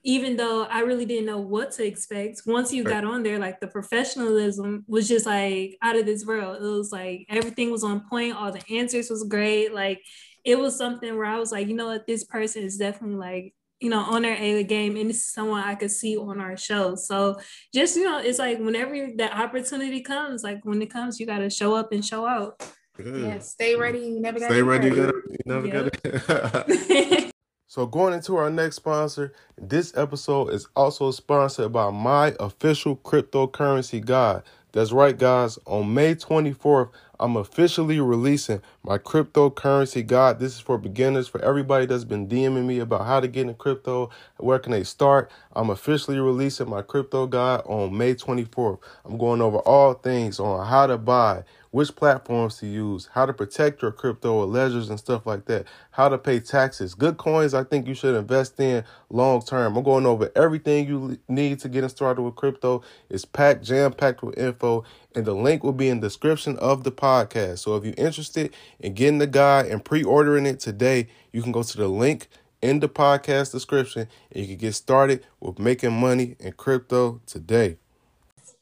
[0.04, 3.60] even though I really didn't know what to expect, once you got on there, like
[3.60, 6.62] the professionalism was just like out of this world.
[6.62, 9.74] It was like everything was on point, all the answers was great.
[9.74, 10.00] Like
[10.44, 13.54] it was something where I was like, you know what, this person is definitely like
[13.80, 16.56] you know, on their A game, and this is someone I could see on our
[16.56, 16.94] show.
[16.94, 17.38] So
[17.74, 21.38] just you know, it's like whenever that opportunity comes, like when it comes, you got
[21.38, 22.62] to show up and show out.
[22.96, 23.22] Good.
[23.22, 23.98] Yeah, stay ready.
[23.98, 24.88] You never got stay ready.
[24.88, 25.12] You
[25.44, 26.02] never yep.
[26.02, 27.30] got it.
[27.66, 34.02] so going into our next sponsor, this episode is also sponsored by my official cryptocurrency
[34.02, 34.42] guide.
[34.72, 35.58] That's right, guys.
[35.64, 40.38] On May 24th, I'm officially releasing my cryptocurrency guide.
[40.38, 43.54] This is for beginners, for everybody that's been DMing me about how to get into
[43.54, 45.30] crypto, where can they start.
[45.54, 48.80] I'm officially releasing my crypto guide on May 24th.
[49.06, 51.44] I'm going over all things on how to buy,
[51.76, 55.66] which platforms to use, how to protect your crypto or ledgers and stuff like that,
[55.90, 56.94] how to pay taxes.
[56.94, 59.76] Good coins, I think you should invest in long term.
[59.76, 62.80] I'm going over everything you need to get started with crypto.
[63.10, 64.84] It's packed, jam packed with info,
[65.14, 67.58] and the link will be in the description of the podcast.
[67.58, 71.52] So if you're interested in getting the guide and pre ordering it today, you can
[71.52, 72.28] go to the link
[72.62, 77.76] in the podcast description and you can get started with making money in crypto today.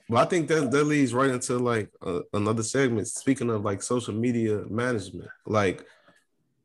[0.09, 3.09] Well, I think that that leads right into like uh, another segment.
[3.09, 5.85] Speaking of like social media management, like,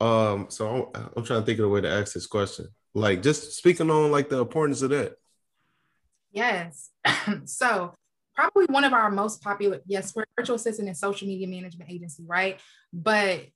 [0.02, 2.68] um, so I'm, I'm trying to think of a way to ask this question.
[2.94, 5.16] Like, just speaking on like the importance of that.
[6.32, 6.90] Yes.
[7.46, 7.94] so
[8.36, 9.80] probably one of our most popular.
[9.86, 12.60] Yes, we're virtual assistant and social media management agency, right?
[12.92, 13.48] But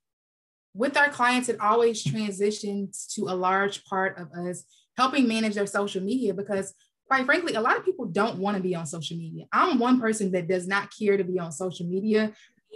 [0.74, 4.64] with our clients, it always transitions to a large part of us
[4.98, 6.74] helping manage their social media because
[7.08, 9.46] quite frankly, a lot of people don't want to be on social media.
[9.52, 12.34] I'm one person that does not care to be on social media.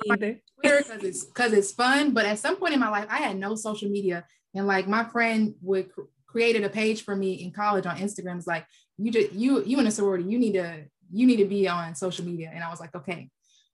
[0.09, 2.13] Either because it's because it's fun.
[2.13, 5.03] But at some point in my life, I had no social media, and like my
[5.05, 8.37] friend would cr- created a page for me in college on Instagram.
[8.37, 8.65] It's like
[8.97, 11.95] you just you you in a sorority, you need to you need to be on
[11.95, 12.51] social media.
[12.53, 13.29] And I was like, okay,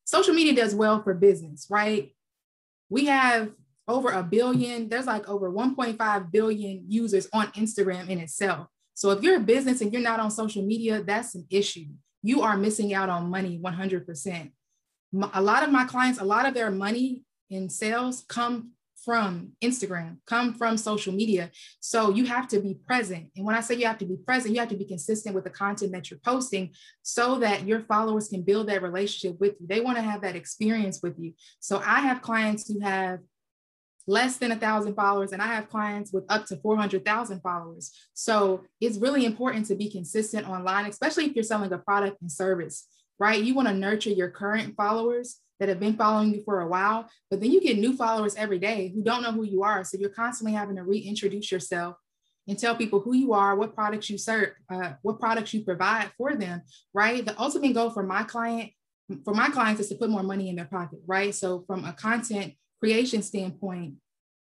[0.05, 2.13] social media does well for business, right?
[2.89, 3.51] We have
[3.87, 8.67] over a billion, there's like over 1.5 billion users on Instagram in itself.
[8.93, 11.85] So if you're a business and you're not on social media, that's an issue.
[12.21, 14.51] You are missing out on money 100%.
[15.33, 18.71] A lot of my clients, a lot of their money in sales come
[19.03, 21.51] from Instagram, come from social media.
[21.81, 23.29] So you have to be present.
[23.35, 25.43] And when I say you have to be present, you have to be consistent with
[25.43, 29.67] the content that you're posting so that your followers can build that relationship with you.
[29.67, 31.33] They want to have that experience with you.
[31.59, 33.19] So I have clients who have
[34.07, 37.91] less than a thousand followers, and I have clients with up to 400,000 followers.
[38.13, 42.31] So it's really important to be consistent online, especially if you're selling a product and
[42.31, 42.87] service,
[43.19, 43.41] right?
[43.41, 47.07] You want to nurture your current followers that have been following you for a while,
[47.29, 49.83] but then you get new followers every day who don't know who you are.
[49.83, 51.95] So you're constantly having to reintroduce yourself
[52.47, 56.11] and tell people who you are, what products you serve, uh, what products you provide
[56.17, 56.61] for them,
[56.93, 57.25] right?
[57.25, 58.71] The ultimate goal for my client,
[59.23, 61.33] for my clients is to put more money in their pocket, right?
[61.33, 63.93] So from a content creation standpoint,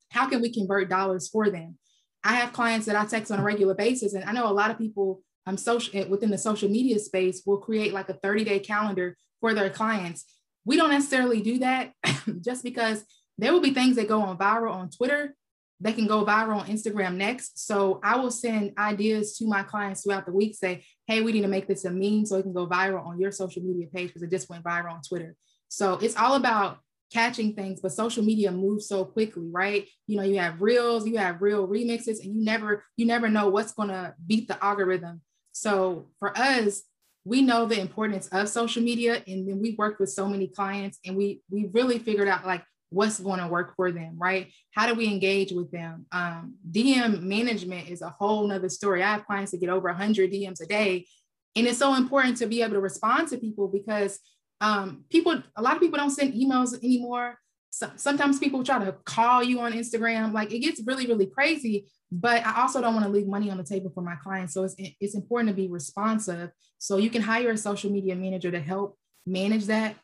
[0.10, 1.78] how can we convert dollars for them?
[2.24, 4.72] I have clients that I text on a regular basis, and I know a lot
[4.72, 8.44] of people um, social eh, within the social media space will create like a 30
[8.44, 10.26] day calendar for their clients.
[10.66, 11.92] We don't necessarily do that
[12.42, 13.04] just because
[13.38, 15.36] there will be things that go on viral on Twitter
[15.82, 17.68] that can go viral on Instagram next.
[17.68, 21.42] So I will send ideas to my clients throughout the week, say, hey, we need
[21.42, 24.08] to make this a meme so it can go viral on your social media page
[24.08, 25.36] because it just went viral on Twitter.
[25.68, 26.80] So it's all about
[27.14, 29.88] catching things, but social media moves so quickly, right?
[30.08, 33.50] You know, you have reels, you have real remixes, and you never, you never know
[33.50, 35.22] what's gonna beat the algorithm.
[35.52, 36.84] So for us,
[37.26, 41.00] we know the importance of social media, and then we worked with so many clients,
[41.06, 44.52] and we we really figured out like what's going to work for them, right?
[44.72, 46.06] How do we engage with them?
[46.12, 49.02] Um, DM management is a whole nother story.
[49.02, 51.08] I have clients that get over 100 DMs a day,
[51.56, 54.20] and it's so important to be able to respond to people because
[54.62, 57.38] um, people, a lot of people don't send emails anymore.
[57.70, 60.32] So, sometimes people try to call you on Instagram.
[60.32, 61.88] Like it gets really, really crazy.
[62.12, 64.54] But I also don't want to leave money on the table for my clients.
[64.54, 66.52] So it's, it's important to be responsive.
[66.78, 69.96] So you can hire a social media manager to help manage that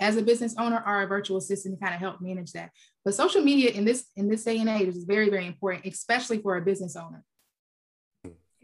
[0.00, 2.70] as a business owner or a virtual assistant to kind of help manage that.
[3.04, 6.38] But social media in this in this day and age is very, very important, especially
[6.38, 7.22] for a business owner.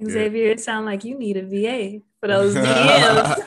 [0.04, 3.38] Xavier, it sound like you need a VA for those DMs.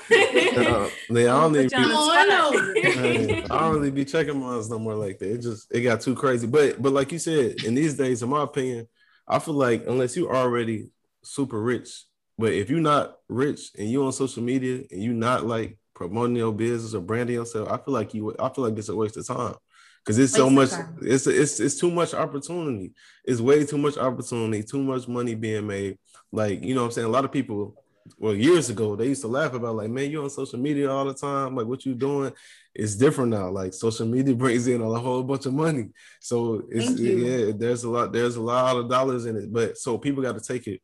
[0.58, 5.32] uh, I don't even be, I don't really be checking mines no more like that.
[5.32, 6.48] It just it got too crazy.
[6.48, 8.88] But but like you said, in these days, in my opinion,
[9.28, 10.90] I feel like unless you already
[11.24, 12.04] super rich,
[12.38, 16.36] but if you're not rich and you on social media and you not like promoting
[16.36, 19.18] your business or branding yourself, I feel like you I feel like it's a waste
[19.18, 19.56] of time.
[20.04, 22.92] Because it's so much it's it's it's too much opportunity.
[23.24, 25.98] It's way too much opportunity too much money being made
[26.32, 27.08] like you know what i'm saying?
[27.08, 27.76] A lot of people
[28.17, 31.06] well years ago they used to laugh about like man you're on social media all
[31.06, 31.56] the time.
[31.56, 32.34] Like what you doing
[32.74, 33.50] is different now.
[33.50, 35.89] Like social media brings in a whole bunch of money.
[36.20, 39.52] So it's yeah there's a lot there's a lot of dollars in it.
[39.52, 40.82] But so people got to take it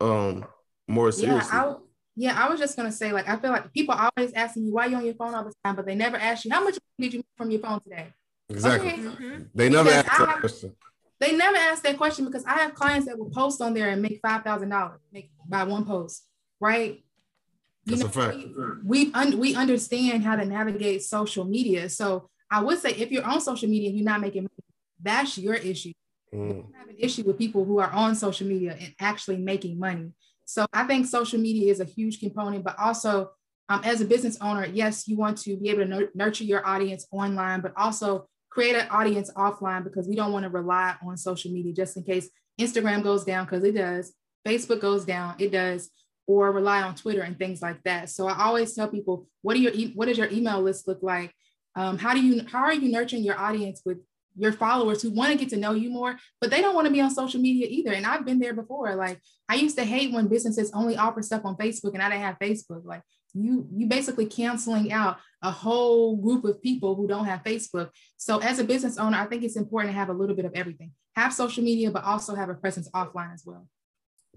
[0.00, 0.44] um
[0.86, 1.50] more seriously.
[1.52, 1.74] Yeah, I,
[2.16, 4.86] yeah i was just gonna say like i feel like people always asking you why
[4.86, 5.76] you on your phone all the time?
[5.76, 8.12] But they never ask you how much did you make from your phone today?
[8.50, 8.92] Exactly.
[8.92, 9.02] Okay.
[9.02, 9.42] mm-hmm.
[9.54, 10.74] they never ask that have, question
[11.20, 14.00] they never ask that question because i have clients that will post on there and
[14.02, 16.28] make five thousand dollars make by one post
[16.60, 17.02] right?
[17.84, 18.36] You That's know, a fact.
[18.84, 21.88] We we, un- we understand how to navigate social media.
[21.88, 24.64] So I would say if you're on social media and you're not making money,
[25.00, 25.92] that's your issue.
[26.34, 26.66] Mm.
[26.74, 30.12] have an issue with people who are on social media and actually making money.
[30.44, 33.30] So I think social media is a huge component, but also
[33.70, 37.06] um, as a business owner, yes, you want to be able to nurture your audience
[37.10, 41.50] online, but also create an audience offline because we don't want to rely on social
[41.50, 42.28] media just in case
[42.60, 44.12] Instagram goes down because it does,
[44.46, 45.90] Facebook goes down, it does
[46.26, 48.10] or rely on Twitter and things like that.
[48.10, 51.32] So I always tell people, what do your what does your email list look like?
[51.74, 53.98] Um, how do you how are you nurturing your audience with
[54.36, 56.92] your followers who want to get to know you more, but they don't want to
[56.92, 57.92] be on social media either.
[57.92, 58.94] And I've been there before.
[58.94, 62.22] Like I used to hate when businesses only offer stuff on Facebook and I didn't
[62.22, 62.84] have Facebook.
[62.84, 63.02] Like
[63.34, 67.90] you you basically canceling out a whole group of people who don't have Facebook.
[68.16, 70.52] So as a business owner, I think it's important to have a little bit of
[70.54, 70.92] everything.
[71.16, 73.66] Have social media, but also have a presence offline as well.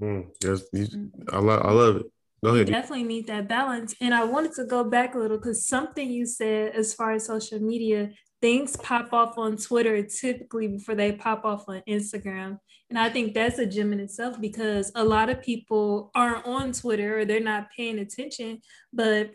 [0.01, 2.05] Mm, yes, you, I, love, I love it.
[2.43, 2.67] Go ahead.
[2.67, 3.95] You definitely need that balance.
[4.01, 7.25] And I wanted to go back a little because something you said as far as
[7.25, 12.57] social media things pop off on Twitter typically before they pop off on Instagram.
[12.91, 16.73] And I think that's a gem in itself because a lot of people aren't on
[16.73, 18.59] Twitter or they're not paying attention.
[18.91, 19.31] But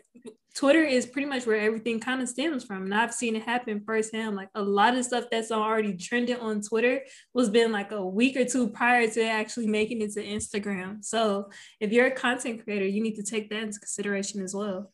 [0.53, 2.83] Twitter is pretty much where everything kind of stems from.
[2.83, 4.35] And I've seen it happen firsthand.
[4.35, 7.01] Like a lot of stuff that's already trending on Twitter
[7.33, 11.03] was been like a week or two prior to actually making it to Instagram.
[11.03, 14.91] So if you're a content creator, you need to take that into consideration as well.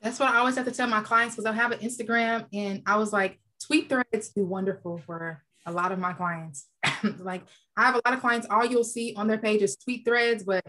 [0.00, 2.80] That's what I always have to tell my clients because I have an Instagram and
[2.86, 6.66] I was like, tweet threads do wonderful for a lot of my clients.
[7.18, 7.42] like
[7.76, 10.44] I have a lot of clients, all you'll see on their page is tweet threads,
[10.44, 10.64] but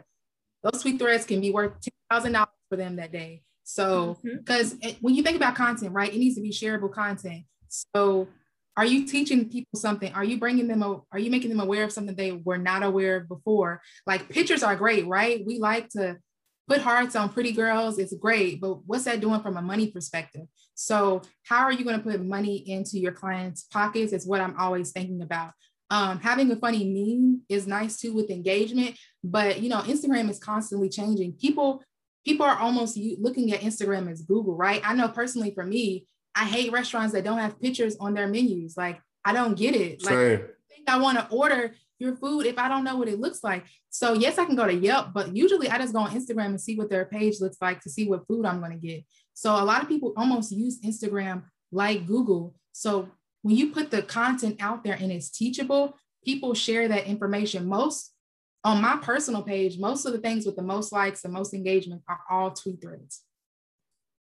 [0.64, 1.74] those tweet threads can be worth
[2.12, 3.44] $10,000 for them that day.
[3.64, 4.98] So, because mm-hmm.
[5.02, 7.46] when you think about content, right, it needs to be shareable content.
[7.68, 8.28] So,
[8.78, 10.14] are you teaching people something?
[10.14, 12.84] Are you bringing them, a, are you making them aware of something they were not
[12.84, 13.82] aware of before?
[14.06, 15.44] Like pictures are great, right?
[15.46, 16.18] We like to
[16.68, 20.48] put hearts on pretty girls it's great but what's that doing from a money perspective?
[20.74, 24.58] So how are you going to put money into your clients pockets is what i'm
[24.60, 25.52] always thinking about.
[25.92, 30.40] Um, having a funny meme is nice too with engagement but you know instagram is
[30.40, 31.34] constantly changing.
[31.34, 31.84] People
[32.26, 34.82] people are almost looking at instagram as google right?
[34.84, 38.76] I know personally for me i hate restaurants that don't have pictures on their menus.
[38.76, 40.04] Like i don't get it.
[40.04, 40.42] Like Same.
[40.88, 43.66] i want to order your food if I don't know what it looks like.
[43.90, 46.62] So yes, I can go to Yelp, but usually I just go on Instagram and
[46.62, 49.04] see what their page looks like to see what food I'm going to get.
[49.34, 52.56] So a lot of people almost use Instagram like Google.
[52.72, 53.10] So
[53.42, 57.68] when you put the content out there and it's teachable, people share that information.
[57.68, 58.12] Most
[58.64, 62.02] on my personal page, most of the things with the most likes and most engagement
[62.10, 63.22] are all tweet threads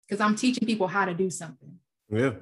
[0.08, 1.76] because I'm teaching people how to do something.
[2.10, 2.34] Yeah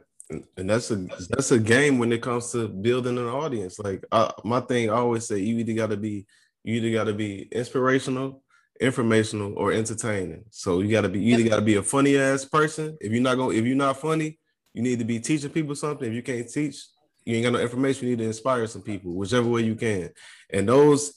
[0.57, 3.79] and that's a that's a game when it comes to building an audience.
[3.79, 6.25] Like I, my thing, I always say, you either got to be
[6.63, 8.43] you either got to be inspirational,
[8.79, 10.45] informational, or entertaining.
[10.49, 12.97] So you got to be you either got to be a funny ass person.
[13.01, 14.39] If you're not going, if you're not funny,
[14.73, 16.07] you need to be teaching people something.
[16.07, 16.77] If you can't teach,
[17.25, 18.07] you ain't got no information.
[18.07, 20.09] You need to inspire some people, whichever way you can.
[20.51, 21.13] And those,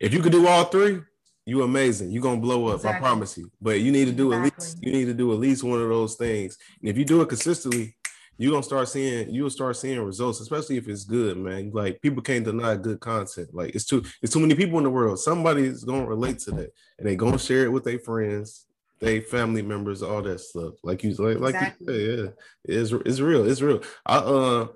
[0.00, 1.00] if you could do all three,
[1.46, 2.10] you amazing.
[2.10, 2.76] You're gonna blow up.
[2.76, 2.96] Exactly.
[2.96, 3.50] I promise you.
[3.60, 4.48] But you need to do exactly.
[4.48, 6.58] at least you need to do at least one of those things.
[6.80, 7.95] And if you do it consistently,
[8.38, 11.70] you're gonna start seeing you'll start seeing results, especially if it's good, man.
[11.72, 13.54] Like people can't deny good content.
[13.54, 15.18] Like it's too it's too many people in the world.
[15.18, 18.66] Somebody's gonna relate to that and they gonna share it with their friends,
[19.00, 20.74] their family members, all that stuff.
[20.82, 22.02] Like you like like exactly.
[22.02, 22.30] you yeah,
[22.64, 23.48] it's it's real.
[23.48, 23.82] It's real.
[24.04, 24.68] I uh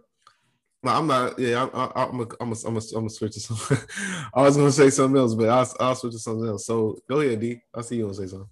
[0.83, 1.39] I'm not.
[1.39, 3.77] Yeah, I, am a, I'm a, I'm a, I'm a switch to something.
[4.35, 6.65] I was gonna say something else, but I'll, I'll switch to something else.
[6.65, 7.61] So go ahead, D.
[7.75, 8.49] I see you to say something.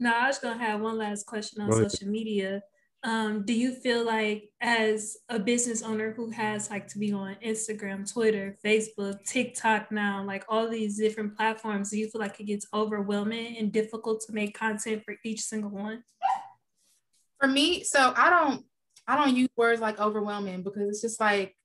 [0.00, 2.62] No, I was gonna have one last question on social media
[3.02, 7.34] um, do you feel like as a business owner who has like to be on
[7.44, 12.44] instagram twitter facebook tiktok now like all these different platforms do you feel like it
[12.44, 16.02] gets overwhelming and difficult to make content for each single one?
[17.40, 18.64] For me so i don't
[19.06, 21.56] i don't use words like overwhelming because it's just like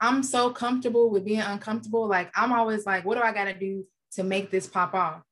[0.00, 2.08] i'm so comfortable with being uncomfortable.
[2.08, 5.22] Like i'm always like what do i got to do to make this pop off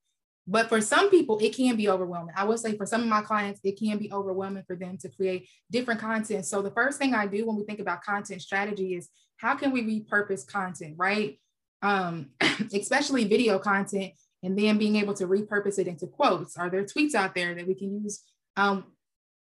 [0.51, 2.35] but for some people, it can be overwhelming.
[2.37, 5.09] I would say for some of my clients, it can be overwhelming for them to
[5.09, 6.45] create different content.
[6.45, 9.71] So the first thing I do when we think about content strategy is how can
[9.71, 11.39] we repurpose content, right?
[11.83, 12.31] Um,
[12.75, 16.57] especially video content, and then being able to repurpose it into quotes.
[16.57, 18.21] Are there tweets out there that we can use?
[18.57, 18.87] Um,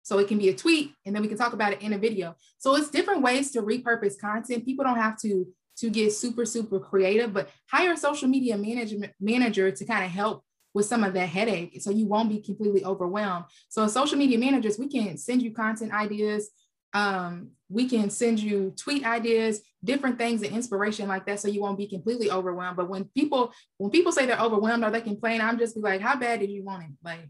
[0.02, 1.98] so it can be a tweet, and then we can talk about it in a
[1.98, 2.36] video.
[2.58, 4.66] So it's different ways to repurpose content.
[4.66, 5.46] People don't have to
[5.78, 10.10] to get super super creative, but hire a social media management manager to kind of
[10.10, 10.44] help
[10.78, 13.46] with some of that headache so you won't be completely overwhelmed.
[13.68, 16.50] So social media managers, we can send you content ideas.
[16.94, 21.60] Um, we can send you tweet ideas, different things and inspiration like that so you
[21.60, 22.76] won't be completely overwhelmed.
[22.76, 26.00] But when people when people say they're overwhelmed or they complain, I'm just be like,
[26.00, 26.90] how bad did you want it?
[27.02, 27.28] Like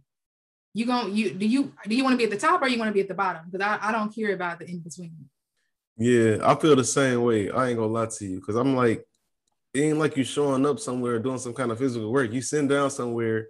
[0.74, 2.78] you going you do you do you want to be at the top or you
[2.78, 3.46] want to be at the bottom?
[3.50, 5.16] Because I, I don't care about the in between.
[5.96, 7.50] Yeah, I feel the same way.
[7.50, 9.06] I ain't gonna lie to you because I'm like,
[9.78, 12.32] it ain't like you showing up somewhere doing some kind of physical work.
[12.32, 13.48] You sitting down somewhere,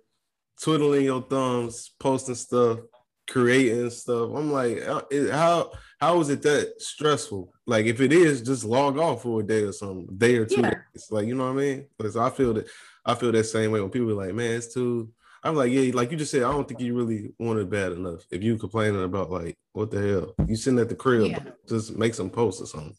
[0.61, 2.81] twiddling your thumbs, posting stuff,
[3.29, 4.31] creating stuff.
[4.35, 4.83] I'm like,
[5.31, 7.53] how how is it that stressful?
[7.67, 10.61] Like, if it is, just log off for a day or something, day or two.
[10.61, 10.71] Yeah.
[10.71, 11.09] Days.
[11.11, 11.87] Like, you know what I mean?
[11.97, 12.69] Because I feel that
[13.05, 15.11] I feel that same way when people are like, man, it's too.
[15.45, 17.93] I'm like, yeah, like you just said, I don't think you really want it bad
[17.93, 18.23] enough.
[18.31, 20.35] If you complaining about like, what the hell?
[20.49, 21.39] You sitting at the crib, yeah.
[21.69, 22.97] just make some posts or something.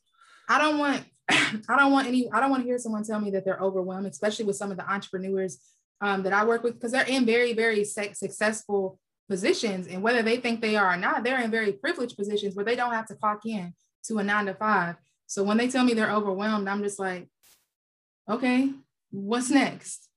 [0.48, 1.04] I don't want
[1.70, 4.08] I don't want any, I don't want to hear someone tell me that they're overwhelmed,
[4.08, 5.60] especially with some of the entrepreneurs
[6.02, 9.88] um, that I work with, because they're in very, very successful positions.
[9.88, 12.76] And whether they think they are or not, they're in very privileged positions where they
[12.76, 13.74] don't have to clock in
[14.06, 14.96] to a nine to five.
[15.28, 17.28] So when they tell me they're overwhelmed, I'm just like,
[18.30, 18.72] okay,
[19.12, 20.10] what's next?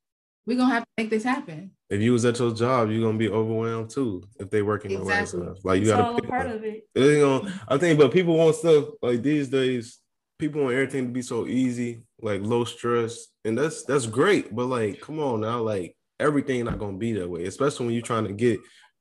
[0.46, 1.70] we're gonna have to make this happen.
[1.88, 4.24] If you was at your job, you're gonna be overwhelmed too.
[4.40, 5.40] If they working exactly.
[5.40, 6.88] the right stuff, like you got to part of it.
[6.94, 9.98] it gonna, I think, but people want stuff like these days.
[10.42, 14.52] People want everything to be so easy, like low stress, and that's that's great.
[14.52, 18.02] But like, come on now, like everything not gonna be that way, especially when you're
[18.02, 18.58] trying to get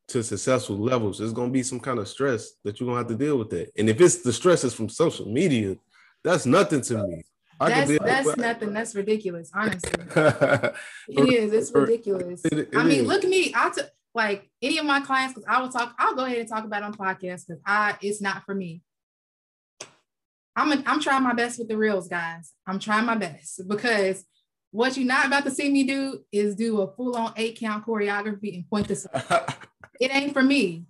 [0.09, 1.17] to successful levels.
[1.17, 3.71] There's gonna be some kind of stress that you're gonna have to deal with that.
[3.75, 5.77] And if it's the stress is from social media,
[6.23, 7.23] that's nothing to me.
[7.59, 8.73] I that's that's like, nothing.
[8.73, 9.49] That's ridiculous.
[9.51, 11.53] Honestly, it is.
[11.53, 12.45] It's ridiculous.
[12.45, 13.07] It, it I mean, is.
[13.07, 13.51] look at me.
[13.55, 15.95] I took like any of my clients because I will talk.
[15.97, 18.83] I'll go ahead and talk about on podcast because I it's not for me.
[20.55, 22.53] I'm a, I'm trying my best with the reels, guys.
[22.67, 24.23] I'm trying my best because
[24.71, 27.85] what you're not about to see me do is do a full on eight count
[27.85, 29.05] choreography and point this.
[29.99, 30.85] it ain't for me,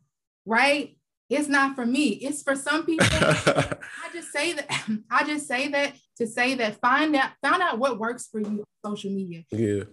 [0.45, 0.95] right?
[1.29, 2.09] It's not for me.
[2.09, 3.07] It's for some people.
[3.11, 4.87] I just say that.
[5.11, 8.63] I just say that to say that find out find out what works for you
[8.83, 9.43] on social media.
[9.51, 9.83] Yeah.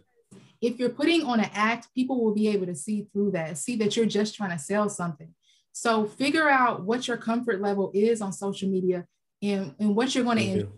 [0.60, 3.76] If you're putting on an act, people will be able to see through that, see
[3.76, 5.32] that you're just trying to sell something.
[5.72, 9.06] So figure out what your comfort level is on social media
[9.42, 10.68] and, and what you're going to enjoy.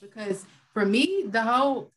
[0.00, 1.92] Because for me, the whole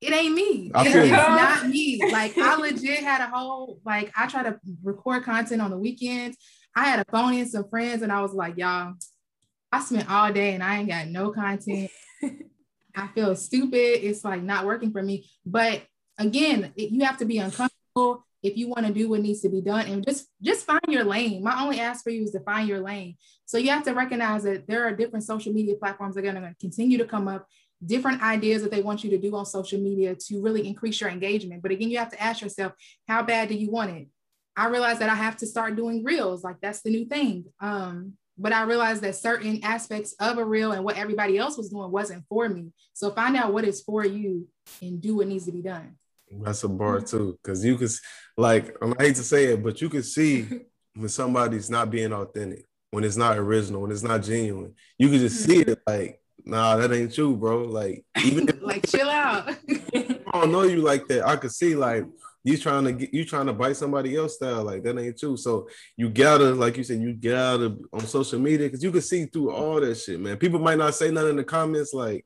[0.00, 0.70] it ain't me.
[0.76, 2.00] It's not me.
[2.10, 6.36] Like I legit had a whole like I try to record content on the weekends.
[6.74, 8.94] I had a phone in some friends and I was like, y'all,
[9.72, 11.90] I spent all day and I ain't got no content.
[12.94, 14.04] I feel stupid.
[14.06, 15.28] It's like not working for me.
[15.44, 15.82] But
[16.18, 19.48] again, it, you have to be uncomfortable if you want to do what needs to
[19.48, 21.42] be done and just just find your lane.
[21.42, 23.16] My only ask for you is to find your lane.
[23.46, 26.42] So you have to recognize that there are different social media platforms that are going
[26.42, 27.46] to continue to come up
[27.84, 31.10] different ideas that they want you to do on social media to really increase your
[31.10, 31.62] engagement.
[31.62, 32.72] But again, you have to ask yourself,
[33.08, 34.08] how bad do you want it?
[34.56, 37.46] I realized that I have to start doing reels, like that's the new thing.
[37.60, 41.70] Um, but I realized that certain aspects of a reel and what everybody else was
[41.70, 42.72] doing wasn't for me.
[42.94, 44.48] So find out what is for you
[44.82, 45.96] and do what needs to be done.
[46.30, 47.16] That's a bar mm-hmm.
[47.16, 47.88] too, because you can
[48.36, 50.46] like I hate to say it, but you can see
[50.94, 54.74] when somebody's not being authentic, when it's not original, when it's not genuine.
[54.98, 55.70] You can just see mm-hmm.
[55.70, 57.64] it like nah, that ain't you, bro.
[57.64, 59.48] Like even if, like chill out.
[59.68, 61.26] I don't know you like that.
[61.26, 62.06] I could see like
[62.44, 64.64] you trying to get you trying to bite somebody else style.
[64.64, 65.36] Like that ain't you.
[65.36, 69.26] So you gotta, like you said, you gotta on social media because you can see
[69.26, 70.36] through all that shit, man.
[70.36, 72.24] People might not say nothing in the comments, like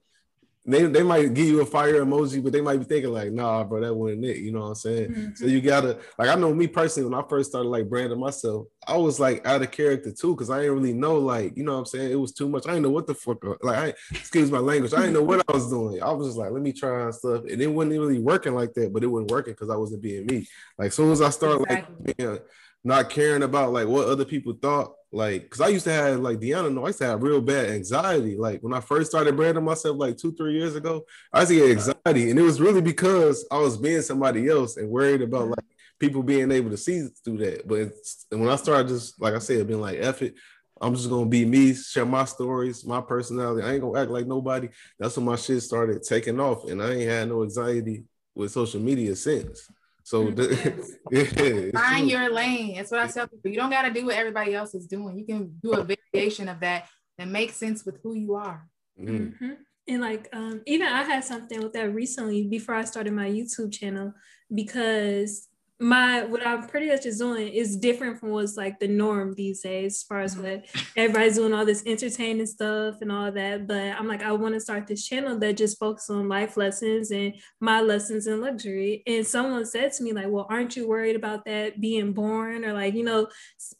[0.67, 3.65] they, they might give you a fire emoji, but they might be thinking like, nah,
[3.65, 4.39] bro, that wasn't it.
[4.39, 5.11] You know what I'm saying?
[5.11, 5.35] Mm-hmm.
[5.35, 8.67] So you gotta like I know me personally, when I first started like branding myself,
[8.87, 11.73] I was like out of character too, because I didn't really know, like, you know
[11.73, 12.12] what I'm saying?
[12.12, 12.67] It was too much.
[12.67, 14.95] I didn't know what the fuck like I excuse my language.
[14.95, 16.03] I didn't know what I was doing.
[16.03, 17.43] I was just like, let me try and stuff.
[17.45, 20.25] And it wasn't really working like that, but it wasn't working because I wasn't being
[20.25, 20.47] me.
[20.79, 22.27] Like as soon as I started exactly.
[22.27, 22.43] like
[22.85, 26.41] not caring about like what other people thought like, because I used to have like
[26.41, 28.37] Deanna know, I used to have real bad anxiety.
[28.37, 31.57] Like when I first started branding myself like two, three years ago, I used to
[31.57, 32.30] get anxiety.
[32.30, 35.66] And it was really because I was being somebody else and worried about like
[36.01, 37.66] people being able to see through that.
[37.66, 37.93] But
[38.37, 40.35] when I started just like I said, being like F it,
[40.80, 43.64] I'm just gonna be me, share my stories, my personality.
[43.64, 44.68] I ain't gonna act like nobody.
[44.99, 48.03] That's when my shit started taking off, and I ain't had no anxiety
[48.35, 49.70] with social media since.
[50.05, 52.77] So the, yeah, find your lane.
[52.77, 53.51] That's what I tell people.
[53.51, 55.19] You don't got to do what everybody else is doing.
[55.19, 58.69] You can do a variation of that that makes sense with who you are.
[59.01, 59.17] Mm-hmm.
[59.17, 59.53] mm-hmm.
[59.87, 63.71] And like um, even I had something with that recently before I started my YouTube
[63.71, 64.15] channel
[64.55, 65.47] because
[65.81, 69.61] my what I'm pretty much is doing is different from what's like the norm these
[69.62, 70.45] days, as far as mm-hmm.
[70.45, 70.66] what
[70.97, 73.66] everybody's doing all this entertaining stuff and all that.
[73.66, 77.11] But I'm like, I want to start this channel that just focuses on life lessons
[77.11, 79.03] and my lessons in luxury.
[79.07, 82.64] And someone said to me, like, well, aren't you worried about that being born?
[82.64, 83.27] Or like, you know,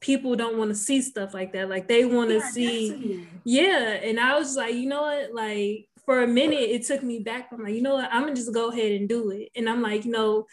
[0.01, 1.69] people don't want to see stuff like that.
[1.69, 4.01] Like they want to yeah, see, yeah.
[4.03, 7.51] And I was like, you know what, like for a minute it took me back.
[7.53, 9.51] I'm like, you know what, I'm gonna just go ahead and do it.
[9.55, 10.47] And I'm like, you know,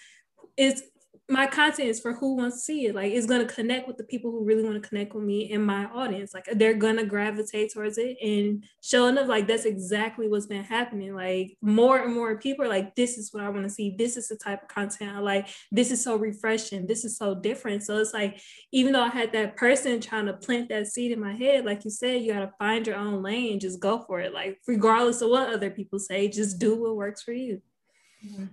[0.56, 0.84] it's
[1.32, 2.94] my content is for who wants to see it.
[2.94, 5.66] Like it's gonna connect with the people who really want to connect with me and
[5.66, 6.34] my audience.
[6.34, 11.16] Like they're gonna gravitate towards it and showing up like that's exactly what's been happening.
[11.16, 13.96] Like more and more people are like, this is what I want to see.
[13.98, 15.48] This is the type of content I like.
[15.72, 16.86] This is so refreshing.
[16.86, 17.84] This is so different.
[17.84, 18.42] So it's like,
[18.74, 21.86] even though I had that person trying to plant that seed in my head, like
[21.86, 24.34] you said, you gotta find your own lane, just go for it.
[24.34, 27.62] Like regardless of what other people say, just do what works for you.
[28.26, 28.46] Mm-hmm.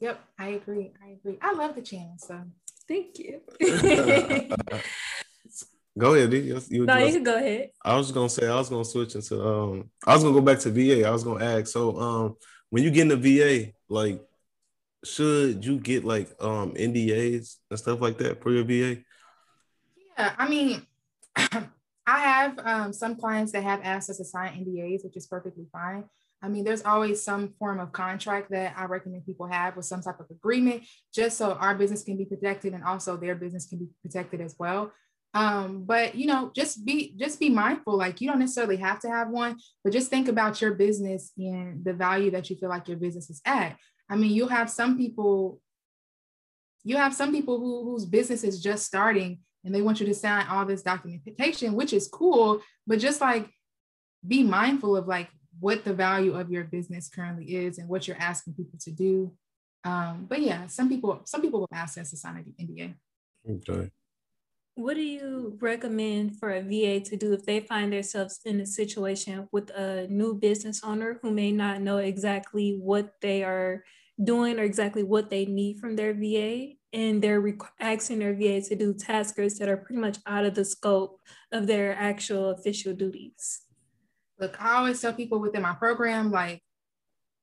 [0.00, 0.92] Yep, I agree.
[1.04, 1.38] I agree.
[1.42, 2.40] I love the channel, so
[2.88, 3.40] thank you.
[5.98, 7.70] go ahead, you, you, no, you can go ahead.
[7.84, 10.58] I was gonna say I was gonna switch into um I was gonna go back
[10.60, 11.06] to VA.
[11.06, 11.66] I was gonna ask.
[11.68, 12.36] So um
[12.70, 14.22] when you get in the VA, like
[15.04, 19.02] should you get like um NDAs and stuff like that for your VA?
[20.16, 20.86] Yeah, I mean
[21.36, 25.66] I have um, some clients that have asked us to sign NDAs, which is perfectly
[25.70, 26.04] fine.
[26.42, 30.00] I mean, there's always some form of contract that I recommend people have with some
[30.00, 30.84] type of agreement,
[31.14, 34.56] just so our business can be protected and also their business can be protected as
[34.58, 34.92] well.
[35.32, 37.96] Um, but you know, just be just be mindful.
[37.96, 41.84] Like you don't necessarily have to have one, but just think about your business and
[41.84, 43.76] the value that you feel like your business is at.
[44.08, 45.60] I mean, you'll have some people,
[46.82, 50.14] you have some people who whose business is just starting and they want you to
[50.14, 53.48] sign all this documentation, which is cool, but just like
[54.26, 55.28] be mindful of like
[55.60, 59.32] what the value of your business currently is and what you're asking people to do.
[59.84, 62.94] Um, but yeah, some people some people will ask us to sign an NDA.
[63.48, 63.90] Okay.
[64.74, 68.66] What do you recommend for a VA to do if they find themselves in a
[68.66, 73.84] situation with a new business owner who may not know exactly what they are
[74.22, 77.42] doing or exactly what they need from their VA and they're
[77.78, 81.20] asking their VA to do tasks that are pretty much out of the scope
[81.52, 83.62] of their actual official duties?
[84.40, 86.62] Look, I always tell people within my program, like,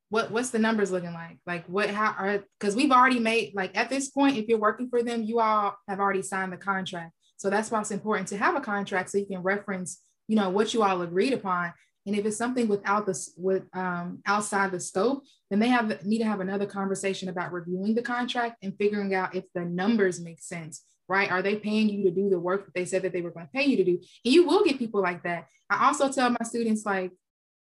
[0.09, 1.37] what what's the numbers looking like?
[1.45, 4.89] Like, what how are because we've already made like at this point, if you're working
[4.89, 7.11] for them, you all have already signed the contract.
[7.37, 10.49] So that's why it's important to have a contract so you can reference, you know,
[10.49, 11.73] what you all agreed upon.
[12.07, 16.19] And if it's something without this with um, outside the scope, then they have need
[16.19, 20.41] to have another conversation about reviewing the contract and figuring out if the numbers make
[20.41, 21.31] sense right?
[21.31, 23.45] Are they paying you to do the work that they said that they were going
[23.45, 23.99] to pay you to do?
[24.25, 25.47] And you will get people like that.
[25.69, 27.11] I also tell my students like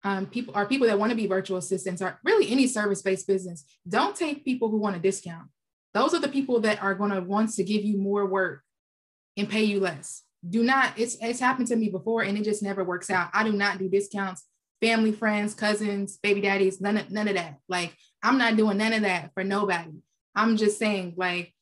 [0.02, 3.64] um, people are people that want to be virtual assistants or really any service-based business.
[3.88, 5.48] Don't take people who want a discount.
[5.94, 8.62] Those are the people that are going to want to give you more work
[9.36, 10.22] and pay you less.
[10.48, 13.30] Do not, it's it's happened to me before and it just never works out.
[13.32, 14.44] I do not do discounts,
[14.82, 17.56] family, friends, cousins, baby daddies, none of none of that.
[17.66, 19.92] Like I'm not doing none of that for nobody.
[20.34, 21.53] I'm just saying, like,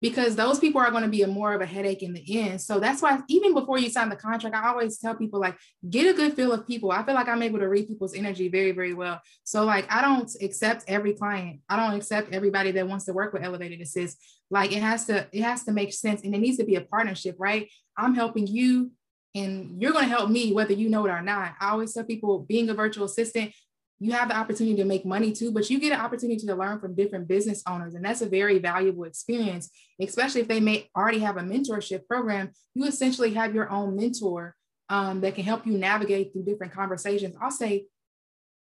[0.00, 2.60] because those people are going to be a more of a headache in the end.
[2.60, 5.56] So that's why even before you sign the contract, I always tell people like
[5.88, 6.92] get a good feel of people.
[6.92, 9.20] I feel like I'm able to read people's energy very, very well.
[9.44, 11.60] So like I don't accept every client.
[11.68, 14.18] I don't accept everybody that wants to work with Elevated Assist.
[14.50, 16.80] Like it has to, it has to make sense and it needs to be a
[16.80, 17.68] partnership, right?
[17.96, 18.92] I'm helping you
[19.34, 21.54] and you're going to help me whether you know it or not.
[21.60, 23.52] I always tell people being a virtual assistant,
[24.00, 26.78] you have the opportunity to make money too, but you get an opportunity to learn
[26.78, 27.94] from different business owners.
[27.94, 29.70] And that's a very valuable experience,
[30.00, 32.50] especially if they may already have a mentorship program.
[32.74, 34.54] You essentially have your own mentor
[34.88, 37.36] um, that can help you navigate through different conversations.
[37.40, 37.86] I'll say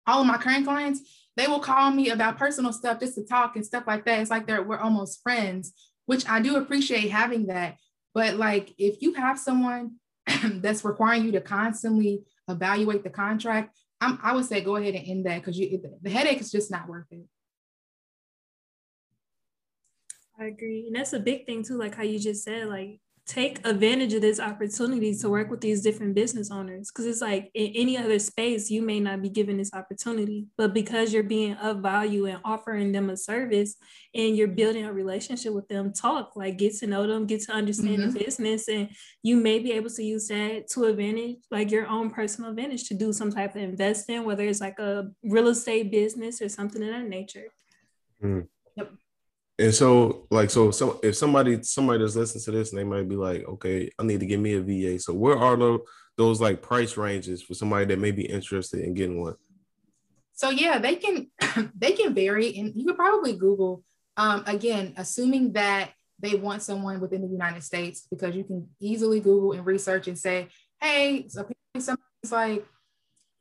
[0.05, 1.01] all of my current clients,
[1.35, 4.19] they will call me about personal stuff just to talk and stuff like that.
[4.19, 5.73] It's like they're we're almost friends,
[6.05, 7.77] which I do appreciate having that.
[8.13, 9.95] But like if you have someone
[10.43, 15.07] that's requiring you to constantly evaluate the contract, I'm, i would say go ahead and
[15.07, 17.25] end that because you the headache is just not worth it.
[20.39, 21.77] I agree, and that's a big thing too.
[21.77, 25.81] Like how you just said, like take advantage of this opportunity to work with these
[25.81, 26.91] different business owners.
[26.91, 30.47] Because it's like in any other space you may not be given this opportunity.
[30.57, 33.75] But because you're being of value and offering them a service
[34.13, 37.53] and you're building a relationship with them talk like get to know them get to
[37.53, 38.11] understand mm-hmm.
[38.11, 38.67] the business.
[38.67, 38.89] And
[39.21, 42.93] you may be able to use that to advantage like your own personal advantage to
[42.93, 46.89] do some type of investing whether it's like a real estate business or something of
[46.89, 47.47] that nature.
[48.21, 48.47] Mm.
[49.59, 53.07] And so, like, so, so if somebody somebody that's listening to this, and they might
[53.07, 54.99] be like, okay, I need to give me a VA.
[54.99, 55.81] So, where are those
[56.17, 59.35] those like price ranges for somebody that may be interested in getting one?
[60.33, 61.27] So yeah, they can
[61.77, 63.83] they can vary, and you could probably Google.
[64.17, 69.19] Um, again, assuming that they want someone within the United States, because you can easily
[69.19, 70.47] Google and research and say,
[70.79, 71.47] hey, so
[71.79, 72.65] somebody's like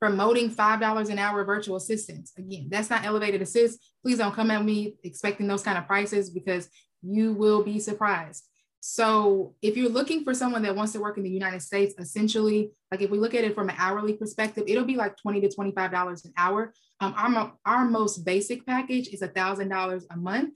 [0.03, 2.33] promoting $5 an hour virtual assistants.
[2.37, 3.79] Again, that's not elevated assist.
[4.03, 6.69] Please don't come at me expecting those kind of prices because
[7.03, 8.43] you will be surprised.
[8.81, 12.73] So if you're looking for someone that wants to work in the United States, essentially,
[12.91, 15.49] like if we look at it from an hourly perspective, it'll be like 20 to
[15.49, 16.75] $25 an hour.
[16.99, 20.55] Um, our, our most basic package is a $1,000 a month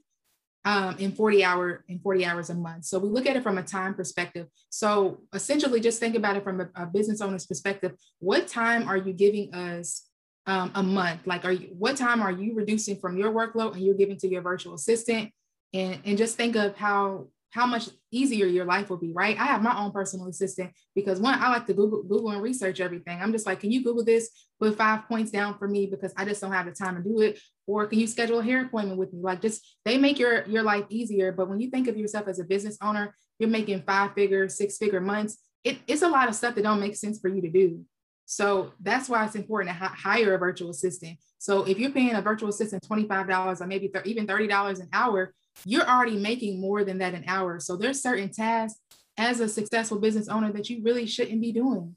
[0.67, 2.83] um, in 40 hour in 40 hours a month.
[2.83, 4.47] So we look at it from a time perspective.
[4.69, 7.93] So essentially, just think about it from a, a business owner's perspective.
[8.19, 10.09] What time are you giving us
[10.45, 11.25] um, a month?
[11.25, 14.27] Like, are you what time are you reducing from your workload and you're giving to
[14.27, 15.31] your virtual assistant?
[15.73, 19.39] And and just think of how how much easier your life will be, right?
[19.39, 22.81] I have my own personal assistant because one, I like to Google, Google and research
[22.81, 23.19] everything.
[23.21, 24.29] I'm just like, can you Google this?
[24.59, 27.21] Put five points down for me because I just don't have the time to do
[27.21, 27.39] it.
[27.67, 29.21] Or can you schedule a hair appointment with me?
[29.21, 31.31] Like just they make your your life easier.
[31.31, 34.77] But when you think of yourself as a business owner, you're making five figure, six
[34.77, 35.37] figure months.
[35.63, 37.83] It, it's a lot of stuff that don't make sense for you to do.
[38.25, 41.17] So that's why it's important to hire a virtual assistant.
[41.39, 45.33] So if you're paying a virtual assistant $25 or maybe th- even $30 an hour,
[45.65, 47.59] you're already making more than that an hour.
[47.59, 48.79] So there's certain tasks
[49.17, 51.95] as a successful business owner that you really shouldn't be doing.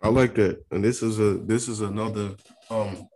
[0.00, 2.34] I like that, and this is a this is another
[2.70, 3.06] um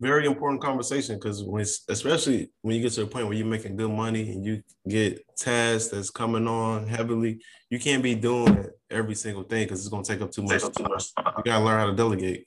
[0.00, 3.76] very important conversation because when especially when you get to a point where you're making
[3.76, 7.40] good money and you get tasks that's coming on heavily,
[7.70, 10.62] you can't be doing every single thing because it's gonna take up too much.
[10.62, 11.12] Too much.
[11.18, 12.46] You gotta learn how to delegate.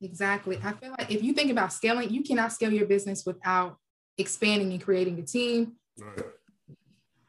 [0.00, 0.58] Exactly.
[0.62, 3.76] I feel like if you think about scaling, you cannot scale your business without
[4.18, 5.74] expanding and creating a team.
[5.98, 6.24] Right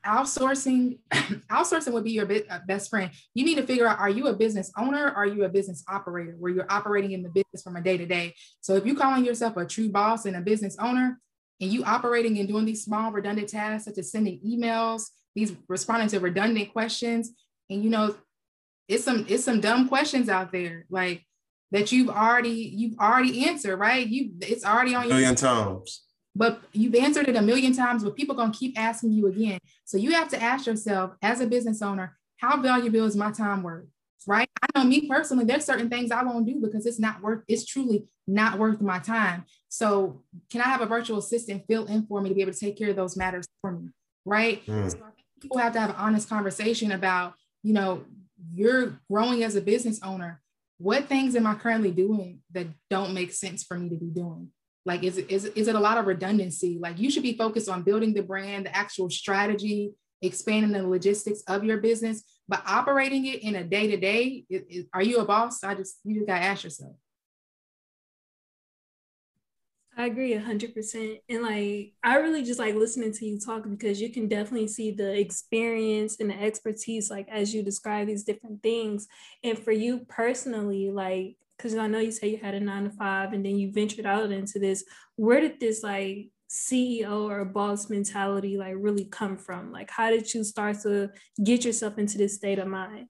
[0.06, 0.99] outsourcing
[1.51, 3.12] outsourcing would be your uh, best friend.
[3.34, 5.84] You need to figure out are you a business owner or are you a business
[5.88, 8.95] operator where you're operating in the business from a day to day so if you're
[8.95, 11.20] calling yourself a true boss and a business owner
[11.62, 15.04] and you operating and doing these small redundant tasks such as sending emails
[15.36, 17.32] these responding to redundant questions
[17.70, 18.16] and you know
[18.88, 21.24] it's some it's some dumb questions out there like
[21.72, 24.08] that you've already you've already answered right?
[24.08, 26.03] You it's already on your million times
[26.36, 29.60] but you've answered it a million times, but people are gonna keep asking you again.
[29.86, 33.64] So you have to ask yourself, as a business owner, how valuable is my time
[33.64, 33.86] worth?
[34.26, 34.50] Right?
[34.62, 37.66] I know me personally, there's certain things I won't do because it's not worth, it's
[37.66, 39.44] truly not worth my time.
[39.68, 42.60] So can I have a virtual assistant fill in for me to be able to
[42.60, 43.90] take care of those matters for me?
[44.26, 44.66] Right.
[44.66, 44.92] Mm.
[44.92, 44.98] So
[45.42, 48.06] people have to have an honest conversation about, you know,
[48.54, 50.42] you're growing as a business owner.
[50.78, 54.50] What things am I currently doing that don't make sense for me to be doing?
[54.86, 56.78] Like, is is, is it a lot of redundancy?
[56.82, 61.42] Like, you should be focused on building the brand, the actual strategy, expanding the logistics
[61.48, 64.46] of your business, but operating it in a day to day.
[64.94, 65.64] Are you a boss?
[65.64, 66.96] I just, you just got to ask yourself.
[69.96, 71.20] I agree a hundred percent.
[71.30, 74.90] And like I really just like listening to you talk because you can definitely see
[74.90, 79.08] the experience and the expertise, like as you describe these different things.
[79.44, 82.89] And for you personally, like because I know you say you had a nine to
[82.89, 84.84] five and then you ventured out into this.
[85.16, 89.72] Where did this like CEO or boss mentality like really come from?
[89.72, 91.10] Like, how did you start to
[91.43, 93.08] get yourself into this state of mind?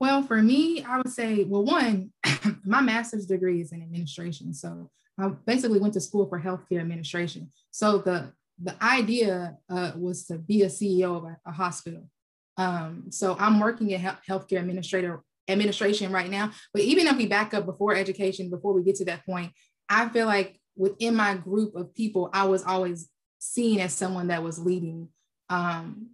[0.00, 2.12] Well, for me, I would say, well, one,
[2.64, 4.52] my master's degree is in administration.
[4.52, 7.50] So I basically went to school for healthcare administration.
[7.70, 12.08] So the the idea uh, was to be a CEO of a, a hospital.
[12.56, 16.50] Um, so I'm working at healthcare administrator administration right now.
[16.72, 19.52] But even if we back up before education, before we get to that point,
[19.88, 24.42] I feel like within my group of people, I was always seen as someone that
[24.42, 25.08] was leading
[25.50, 26.10] um,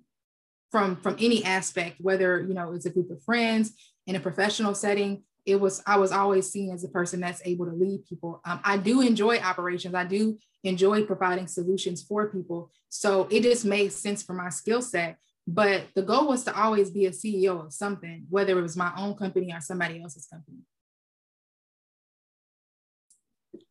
[0.70, 3.72] from from any aspect, whether you know it's a group of friends
[4.07, 5.22] in a professional setting.
[5.47, 8.41] It was I was always seen as a person that's able to lead people.
[8.45, 9.95] Um, I do enjoy operations.
[9.95, 12.70] I do enjoy providing solutions for people.
[12.89, 15.16] So it just made sense for my skill set.
[15.47, 18.93] But the goal was to always be a CEO of something, whether it was my
[18.97, 20.59] own company or somebody else's company.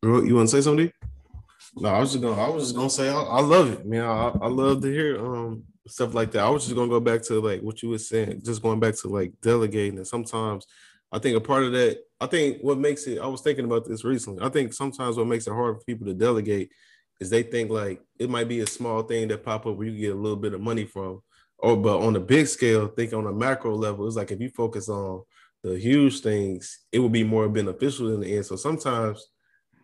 [0.02, 0.92] You want to say something?
[1.76, 2.40] No, I was just gonna.
[2.40, 4.04] I was just gonna say I, I love it, man.
[4.04, 6.44] I, I love to hear um stuff like that.
[6.44, 8.96] I was just gonna go back to like what you were saying, just going back
[8.96, 9.98] to like delegating.
[9.98, 10.66] And sometimes
[11.12, 13.18] I think a part of that, I think what makes it.
[13.18, 14.44] I was thinking about this recently.
[14.44, 16.70] I think sometimes what makes it hard for people to delegate
[17.20, 20.00] is they think like it might be a small thing that pop up where you
[20.00, 21.22] get a little bit of money from,
[21.62, 24.50] or but on a big scale, think on a macro level, it's like if you
[24.50, 25.22] focus on
[25.62, 28.46] the huge things, it will be more beneficial in the end.
[28.46, 29.26] So sometimes,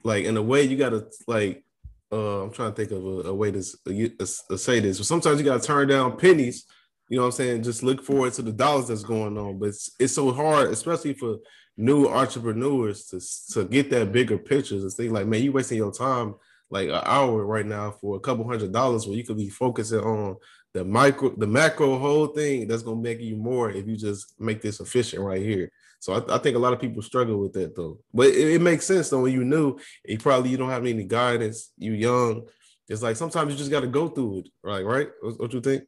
[0.03, 1.64] like in a way, you gotta like
[2.12, 4.99] uh, I'm trying to think of a, a way to, to say this.
[4.99, 6.64] But sometimes you gotta turn down pennies.
[7.09, 7.62] You know what I'm saying?
[7.62, 9.59] Just look forward to the dollars that's going on.
[9.59, 11.39] But it's, it's so hard, especially for
[11.77, 13.20] new entrepreneurs to
[13.53, 16.35] to get that bigger pictures and think like, man, you wasting your time
[16.70, 20.01] like an hour right now for a couple hundred dollars where you could be focusing
[20.01, 20.37] on
[20.77, 24.61] the micro, the macro whole thing that's gonna make you more if you just make
[24.61, 25.70] this efficient right here.
[26.01, 27.99] So I, I think a lot of people struggle with that though.
[28.12, 31.05] But it, it, makes sense though when you knew you probably you don't have any
[31.05, 32.47] guidance, you young.
[32.91, 34.85] It's like sometimes you just got to go through it, right?
[34.85, 35.09] Right?
[35.22, 35.85] What, what, you think?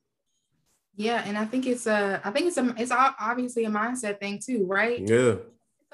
[0.96, 4.40] Yeah, and I think it's a, I think it's a, it's obviously a mindset thing
[4.44, 5.06] too, right?
[5.06, 5.34] Yeah.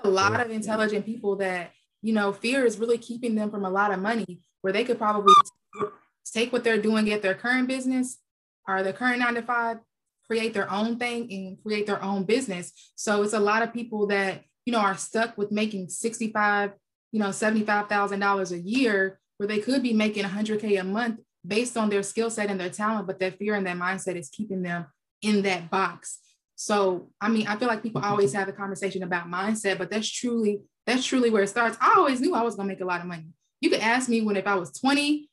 [0.05, 0.43] a lot yeah.
[0.43, 3.99] of intelligent people that you know fear is really keeping them from a lot of
[3.99, 5.35] money where they could probably
[6.33, 8.19] take what they're doing at their current business
[8.67, 9.79] or the current nine to five
[10.27, 12.73] create their own thing and create their own business.
[12.95, 16.73] So it's a lot of people that, you know, are stuck with making 65,
[17.13, 21.91] you know, $75,000 a year where they could be making 100K a month based on
[21.91, 24.87] their skill set and their talent, but that fear and that mindset is keeping them
[25.21, 26.21] in that box.
[26.57, 30.09] So, I mean, I feel like people always have a conversation about mindset, but that's
[30.09, 31.77] truly, that's truly where it starts.
[31.81, 33.27] I always knew I was going to make a lot of money.
[33.61, 35.29] You could ask me when, if I was 20,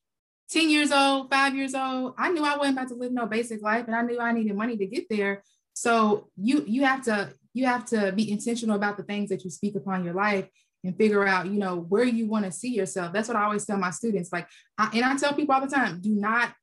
[0.52, 3.62] 10 years old, five years old, I knew I wasn't about to live no basic
[3.62, 5.44] life and I knew I needed money to get there.
[5.74, 9.50] So you you have to you have to be intentional about the things that you
[9.50, 10.48] speak upon your life
[10.84, 13.14] and figure out, you know, where you want to see yourself.
[13.14, 14.32] That's what I always tell my students.
[14.32, 14.48] Like,
[14.78, 16.54] I, and I tell people all the time, do not,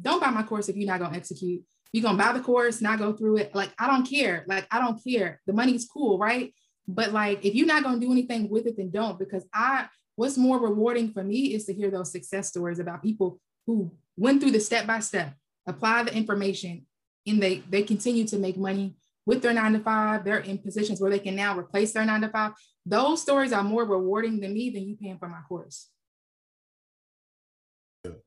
[0.00, 1.62] don't buy my course if you're not going to execute.
[1.92, 3.54] You're going to buy the course, not go through it.
[3.54, 4.44] Like, I don't care.
[4.46, 5.40] Like, I don't care.
[5.46, 6.54] The money's cool, right?
[6.86, 9.18] But like, if you're not going to do anything with it, then don't.
[9.18, 9.86] Because I,
[10.16, 14.40] what's more rewarding for me is to hear those success stories about people who went
[14.40, 15.34] through the step by step,
[15.66, 16.86] apply the information,
[17.26, 18.96] and they they continue to make money
[19.26, 20.24] with their nine to five.
[20.24, 22.52] They're in positions where they can now replace their nine to five.
[22.84, 25.88] Those stories are more rewarding than me than you paying for my course.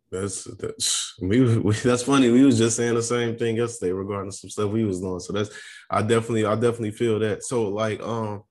[0.09, 2.31] That's that's we, we, that's funny.
[2.31, 5.19] We was just saying the same thing yesterday regarding some stuff we was doing.
[5.19, 5.49] So that's
[5.89, 7.43] I definitely I definitely feel that.
[7.43, 8.43] So like um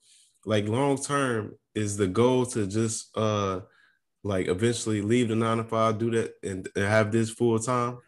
[0.44, 3.60] like long term is the goal to just uh
[4.24, 7.98] like eventually leave the nine to five, do that and, and have this full time?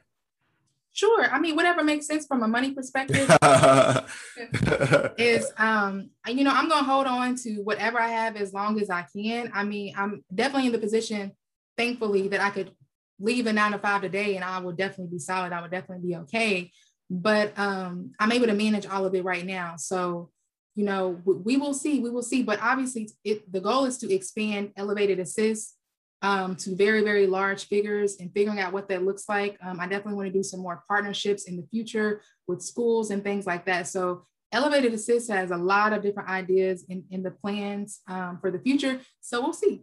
[0.93, 1.31] Sure.
[1.31, 3.31] I mean, whatever makes sense from a money perspective
[5.19, 8.91] is um, you know, I'm gonna hold on to whatever I have as long as
[8.91, 9.53] I can.
[9.55, 11.33] I mean, I'm definitely in the position,
[11.77, 12.73] thankfully, that I could
[13.21, 15.53] leave a nine to five today and I will definitely be solid.
[15.53, 16.73] I would definitely be okay.
[17.11, 19.77] But um, I'm able to manage all of it right now.
[19.77, 20.31] So,
[20.79, 22.45] you know, we will see, we will see.
[22.45, 25.75] But obviously, it, the goal is to expand elevated assist
[26.23, 29.59] um, to very, very large figures and figuring out what that looks like.
[29.61, 33.25] Um, I definitely want to do some more partnerships in the future with schools and
[33.25, 33.89] things like that.
[33.89, 38.53] So Elevated Assist has a lot of different ideas in, in the plans um, for
[38.53, 39.01] the future.
[39.21, 39.83] So we'll see.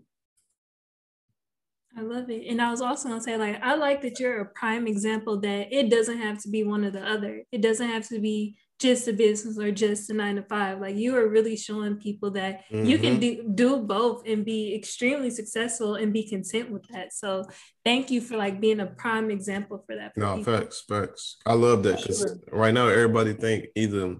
[1.97, 2.47] I love it.
[2.47, 5.75] And I was also gonna say, like, I like that you're a prime example that
[5.77, 7.43] it doesn't have to be one or the other.
[7.51, 10.79] It doesn't have to be just a business or just a nine to five.
[10.79, 12.85] Like you are really showing people that mm-hmm.
[12.85, 13.53] you can mm-hmm.
[13.53, 17.13] do, do both and be extremely successful and be content with that.
[17.13, 17.45] So
[17.85, 20.13] thank you for like being a prime example for that.
[20.13, 20.57] For no, people.
[20.57, 21.37] facts, facts.
[21.45, 22.37] I love that because sure.
[22.51, 24.17] right now everybody think either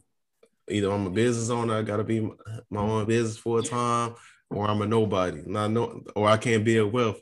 [0.69, 2.21] either I'm a business owner, I gotta be
[2.69, 4.15] my own business full time,
[4.49, 5.41] or I'm a nobody.
[5.45, 7.19] Not no or I can't build wealth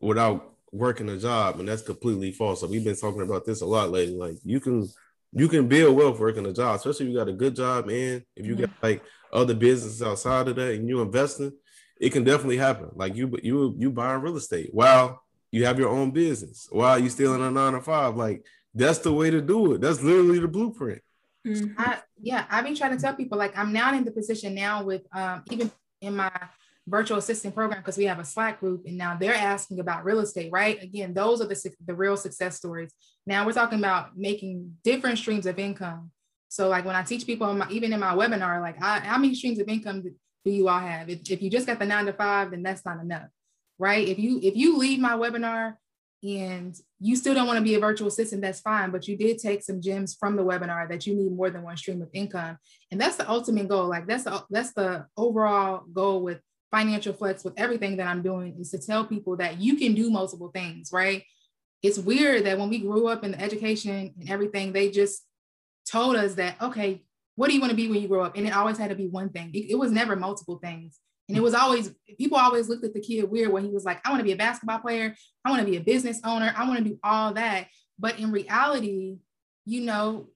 [0.00, 2.60] without working a job, and that's completely false.
[2.60, 4.14] So we've been talking about this a lot lately.
[4.14, 4.86] Like you can
[5.32, 8.24] you can build wealth working a job, especially if you got a good job and
[8.34, 8.62] if you mm-hmm.
[8.62, 9.02] got like
[9.32, 11.52] other businesses outside of that and you investing,
[12.00, 12.90] it can definitely happen.
[12.94, 17.10] Like you you you buying real estate while you have your own business, while you
[17.10, 18.16] still in a nine to five.
[18.16, 19.80] Like that's the way to do it.
[19.80, 21.02] That's literally the blueprint.
[21.46, 21.80] Mm-hmm.
[21.80, 24.82] I, yeah, I've been trying to tell people like I'm now in the position now
[24.84, 25.70] with um even
[26.00, 26.30] in my
[26.88, 30.20] virtual assistant program because we have a Slack group and now they're asking about real
[30.20, 30.82] estate, right?
[30.82, 32.92] Again, those are the, the real success stories.
[33.26, 36.10] Now we're talking about making different streams of income.
[36.48, 39.34] So like when I teach people, my, even in my webinar, like I, how many
[39.34, 41.08] streams of income do you all have?
[41.10, 43.28] If, if you just got the nine to five, then that's not enough,
[43.78, 44.06] right?
[44.06, 45.74] If you if you leave my webinar
[46.22, 48.90] and you still don't want to be a virtual assistant, that's fine.
[48.90, 51.76] But you did take some gems from the webinar that you need more than one
[51.76, 52.56] stream of income,
[52.90, 53.88] and that's the ultimate goal.
[53.88, 58.56] Like that's the that's the overall goal with financial flex with everything that I'm doing
[58.60, 61.24] is to tell people that you can do multiple things, right?
[61.82, 65.22] It's weird that when we grew up in the education and everything, they just
[65.90, 67.04] told us that, okay,
[67.36, 68.36] what do you want to be when you grow up?
[68.36, 69.50] And it always had to be one thing.
[69.54, 70.98] It, it was never multiple things.
[71.28, 74.00] And it was always, people always looked at the kid weird when he was like,
[74.04, 75.14] I want to be a basketball player.
[75.44, 76.52] I want to be a business owner.
[76.56, 77.68] I want to do all that.
[77.98, 79.18] But in reality,
[79.64, 80.28] you know,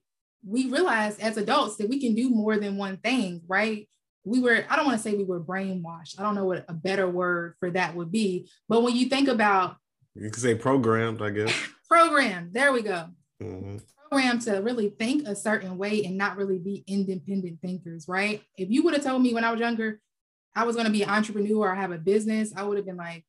[0.45, 3.89] we realize as adults that we can do more than one thing, right?
[4.25, 6.73] We were i don't want to say we were brainwashed i don't know what a
[6.73, 9.75] better word for that would be but when you think about
[10.15, 11.53] you can say programmed i guess.
[11.89, 13.05] Programmed there we go.
[13.41, 13.77] Mm-hmm.
[14.09, 18.41] programmed to really think a certain way and not really be independent thinkers right?
[18.57, 19.99] If you would have told me when i was younger
[20.55, 22.97] i was going to be an entrepreneur or have a business i would have been
[22.97, 23.25] like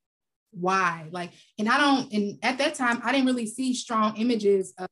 [0.53, 1.07] why?
[1.11, 4.89] Like and i don't and at that time i didn't really see strong images of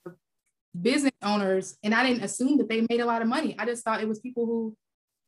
[0.78, 3.54] business owners and i didn't assume that they made a lot of money.
[3.58, 4.76] I just thought it was people who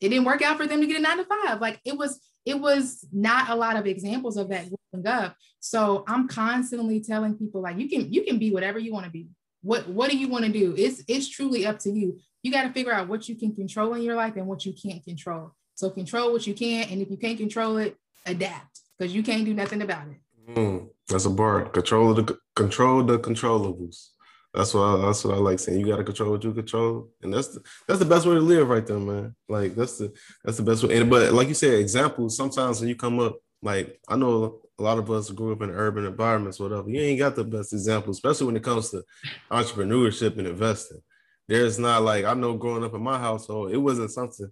[0.01, 1.61] it didn't work out for them to get a nine to five.
[1.61, 5.37] Like it was, it was not a lot of examples of that growing up.
[5.61, 9.11] So I'm constantly telling people like you can you can be whatever you want to
[9.11, 9.29] be.
[9.63, 10.75] What what do you want to do?
[10.77, 12.21] It's it's truly up to you.
[12.43, 14.75] You got to figure out what you can control in your life and what you
[14.75, 15.53] can't control.
[15.75, 19.45] So control what you can, and if you can't control it, adapt because you can't
[19.45, 20.19] do nothing about it.
[20.53, 21.65] Mm, that's a bar.
[21.71, 24.11] Control the control the controllables.
[24.55, 25.81] That's what I, that's what I like saying.
[25.81, 28.41] You got to control what you control, and that's the, that's the best way to
[28.41, 29.35] live, right there, man.
[29.49, 30.13] Like that's the
[30.45, 30.97] that's the best way.
[30.97, 32.37] And but like you said, examples.
[32.37, 35.71] Sometimes when you come up, like I know a lot of us grew up in
[35.71, 36.89] urban environments, whatever.
[36.89, 39.03] You ain't got the best examples, especially when it comes to
[39.51, 41.01] entrepreneurship and investing.
[41.49, 44.51] There's not like I know growing up in my household, it wasn't something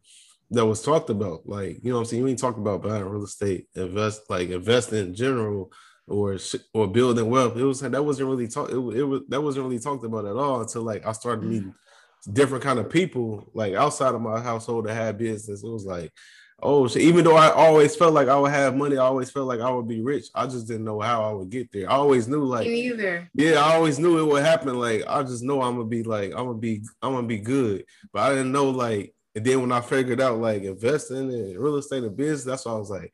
[0.50, 1.46] that was talked about.
[1.46, 4.48] Like you know, what I'm saying you ain't talk about buying real estate, invest like
[4.48, 5.70] investing in general
[6.09, 6.36] or
[6.74, 7.57] or building wealth.
[7.57, 8.70] It was that wasn't really talk.
[8.70, 11.74] It, it was that wasn't really talked about at all until like I started meeting
[12.28, 12.34] mm.
[12.34, 15.62] different kind of people like outside of my household that had business.
[15.64, 16.12] It was like,
[16.61, 19.46] oh, so even though I always felt like I would have money, I always felt
[19.48, 20.26] like I would be rich.
[20.34, 21.90] I just didn't know how I would get there.
[21.90, 23.28] I always knew like Me either.
[23.34, 24.78] Yeah, I always knew it would happen.
[24.78, 27.84] Like I just know I'm gonna be like I'm gonna be I'm gonna be good,
[28.12, 31.76] but I didn't know like And then when I figured out like investing in real
[31.76, 33.12] estate and business, that's why I was like,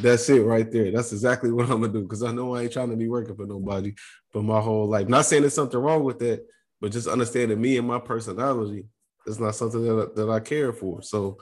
[0.00, 0.90] that's it right there.
[0.90, 3.36] That's exactly what I'm gonna do because I know I ain't trying to be working
[3.36, 3.94] for nobody
[4.30, 5.08] for my whole life.
[5.08, 6.44] Not saying there's something wrong with that,
[6.80, 8.84] but just understanding me and my personality
[9.26, 11.02] is not something that, that I care for.
[11.02, 11.38] So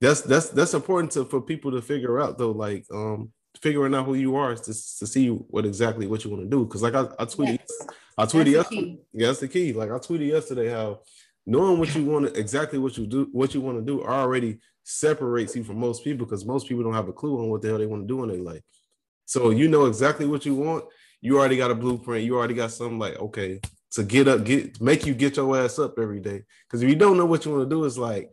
[0.00, 3.32] that's that's that's important to for people to figure out though, like um
[3.62, 4.72] figuring out who you are to, to
[5.06, 6.66] see what exactly what you want to do.
[6.66, 7.88] Cause like I, I tweeted yes.
[8.18, 8.98] I tweeted that's yesterday.
[9.12, 9.72] Yeah, that's the key.
[9.72, 11.00] Like I tweeted yesterday how
[11.46, 14.58] knowing what you want to exactly what you do, what you want to do already
[14.82, 17.68] separates you from most people because most people don't have a clue on what the
[17.68, 18.62] hell they want to do in their life.
[19.24, 20.84] So you know exactly what you want.
[21.20, 22.24] You already got a blueprint.
[22.24, 23.60] You already got something like, okay,
[23.92, 26.42] to get up, get make you get your ass up every day.
[26.66, 28.32] Because if you don't know what you want to do, it's like,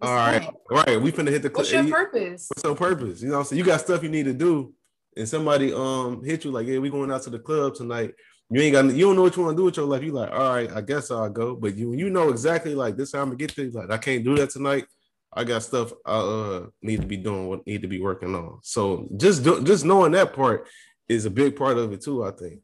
[0.00, 1.48] all right, all right, we finna hit the.
[1.48, 2.48] What's your purpose?
[2.50, 3.22] What's your purpose?
[3.22, 4.74] You know, so you got stuff you need to do,
[5.16, 8.14] and somebody um hit you like, yeah, we going out to the club tonight.
[8.48, 10.02] You ain't got, you don't know what you want to do with your life.
[10.02, 11.56] You like, all right, I guess I'll go.
[11.56, 13.12] But you, you know exactly like this.
[13.12, 13.70] How I'm gonna get there.
[13.70, 14.86] Like, I can't do that tonight.
[15.32, 18.60] I got stuff I uh, need to be doing, what need to be working on.
[18.62, 20.66] So just do, just knowing that part
[21.08, 22.24] is a big part of it too.
[22.24, 22.60] I think.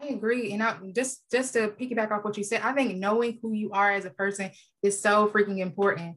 [0.00, 3.38] I agree, and I, just just to piggyback off what you said, I think knowing
[3.40, 4.50] who you are as a person
[4.82, 6.16] is so freaking important.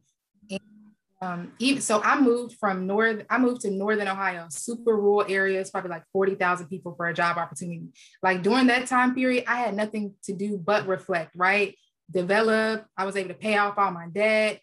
[1.20, 3.26] Um, even so, I moved from north.
[3.30, 7.14] I moved to northern Ohio, super rural areas, probably like forty thousand people for a
[7.14, 7.88] job opportunity.
[8.22, 11.76] Like during that time period, I had nothing to do but reflect, right?
[12.12, 12.86] Develop.
[12.96, 14.62] I was able to pay off all my debt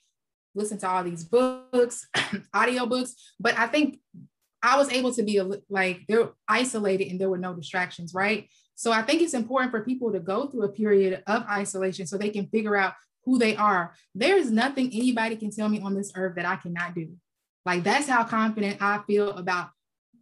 [0.55, 2.07] listen to all these books,
[2.55, 3.15] audio books.
[3.41, 3.99] But I think
[4.63, 8.49] I was able to be like they're isolated and there were no distractions, right?
[8.77, 12.17] So I think it's important for people to go through a period of isolation so
[12.17, 12.95] they can figure out
[13.25, 13.95] who they are.
[14.15, 17.15] There is nothing anybody can tell me on this earth that I cannot do.
[17.65, 19.71] Like that's how confident I feel about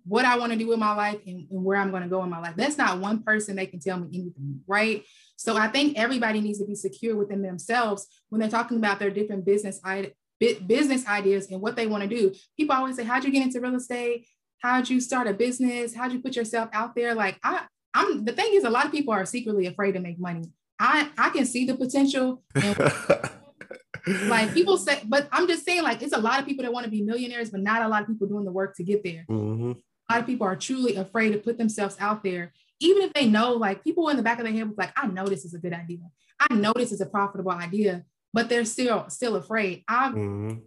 [0.05, 2.23] what I want to do with my life and, and where I'm going to go
[2.25, 2.55] in my life.
[2.57, 5.05] That's not one person that can tell me anything, right?
[5.37, 9.11] So I think everybody needs to be secure within themselves when they're talking about their
[9.11, 9.81] different business
[10.67, 12.33] business ideas and what they want to do.
[12.57, 14.27] People always say, "How'd you get into real estate?
[14.61, 15.95] How'd you start a business?
[15.95, 18.25] How'd you put yourself out there?" Like I, I'm.
[18.25, 20.45] The thing is, a lot of people are secretly afraid to make money.
[20.83, 22.43] I I can see the potential.
[24.05, 26.85] Like people say, but I'm just saying, like it's a lot of people that want
[26.85, 29.25] to be millionaires, but not a lot of people doing the work to get there.
[29.31, 29.73] Mm-hmm.
[29.73, 33.29] A lot of people are truly afraid to put themselves out there, even if they
[33.29, 35.59] know, like people in the back of their head, like I know this is a
[35.59, 36.01] good idea.
[36.41, 39.85] I know this is a profitable idea, but they're still still afraid.
[39.87, 40.59] I'm mm-hmm.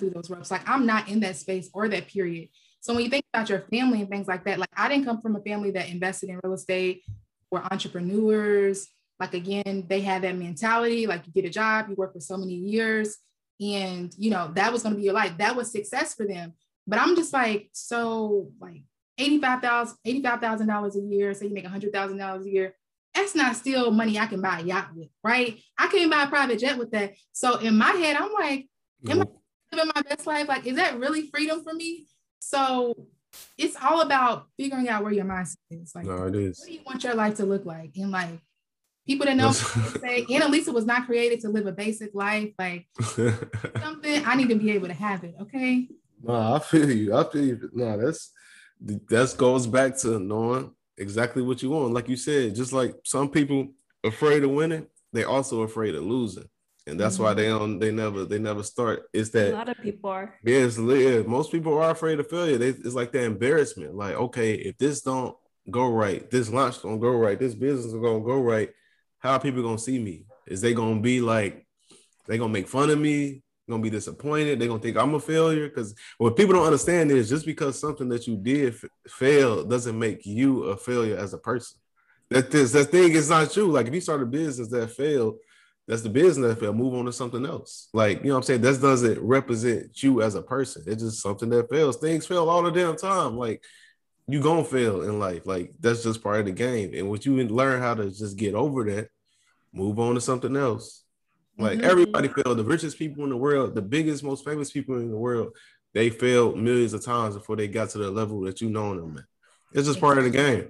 [0.00, 0.50] through those ropes.
[0.50, 2.48] Like I'm not in that space or that period.
[2.80, 5.20] So when you think about your family and things like that, like I didn't come
[5.20, 7.02] from a family that invested in real estate
[7.50, 8.88] or entrepreneurs.
[9.20, 12.36] Like again, they had that mentality, like you get a job, you work for so
[12.36, 13.16] many years,
[13.60, 15.36] and you know that was going to be your life.
[15.38, 16.52] That was success for them.
[16.86, 18.82] But I'm just like, so like
[19.20, 22.74] $85,000 $85, a year, say you make $100,000 a year
[23.18, 25.58] that's not still money I can buy a yacht with, right?
[25.76, 27.14] I can't buy a private jet with that.
[27.32, 28.68] So in my head, I'm like,
[29.08, 29.76] am I mm-hmm.
[29.76, 30.48] living my best life?
[30.48, 32.06] Like, is that really freedom for me?
[32.38, 32.94] So
[33.56, 35.92] it's all about figuring out where your mindset is.
[35.94, 36.60] Like, no, it is.
[36.60, 37.92] What do you want your life to look like?
[37.96, 38.40] And like,
[39.08, 42.52] people that know say Annalisa was not created to live a basic life.
[42.58, 45.34] Like something I need to be able to have it.
[45.40, 45.88] Okay.
[46.22, 47.16] No, I feel you.
[47.16, 47.70] I feel you.
[47.72, 48.32] No, that's
[48.80, 51.94] that goes back to knowing exactly what you want.
[51.94, 53.68] Like you said, just like some people
[54.04, 56.48] afraid of winning, they also afraid of losing.
[56.86, 57.24] And that's mm-hmm.
[57.24, 59.08] why they don't they never they never start.
[59.12, 60.34] It's that a lot of people are.
[60.44, 62.58] Yeah, it's, yeah most people are afraid of failure.
[62.58, 63.94] They, it's like the embarrassment.
[63.94, 65.34] Like, okay, if this don't
[65.70, 68.70] go right, this launch don't go right, this business is gonna go right,
[69.18, 70.24] how are people gonna see me?
[70.46, 71.66] Is they gonna be like
[72.26, 73.42] they gonna make fun of me?
[73.68, 74.58] gonna be disappointed.
[74.58, 78.08] They're gonna think I'm a failure because what people don't understand is just because something
[78.08, 81.78] that you did f- fail doesn't make you a failure as a person.
[82.30, 83.70] That this that thing is not true.
[83.70, 85.36] Like if you start a business that failed,
[85.86, 86.76] that's the business that failed.
[86.76, 87.88] Move on to something else.
[87.92, 88.60] Like you know what I'm saying.
[88.62, 90.84] That doesn't represent you as a person.
[90.86, 91.98] It's just something that fails.
[91.98, 93.36] Things fail all the damn time.
[93.36, 93.62] Like
[94.28, 95.46] you gonna fail in life.
[95.46, 96.92] Like that's just part of the game.
[96.94, 99.08] And what you learn how to just get over that,
[99.72, 101.02] move on to something else
[101.58, 101.90] like mm-hmm.
[101.90, 102.58] everybody failed.
[102.58, 105.56] The richest people in the world, the biggest, most famous people in the world,
[105.92, 109.18] they failed millions of times before they got to the level that you know them
[109.18, 109.24] at.
[109.72, 110.68] It's just part of the game.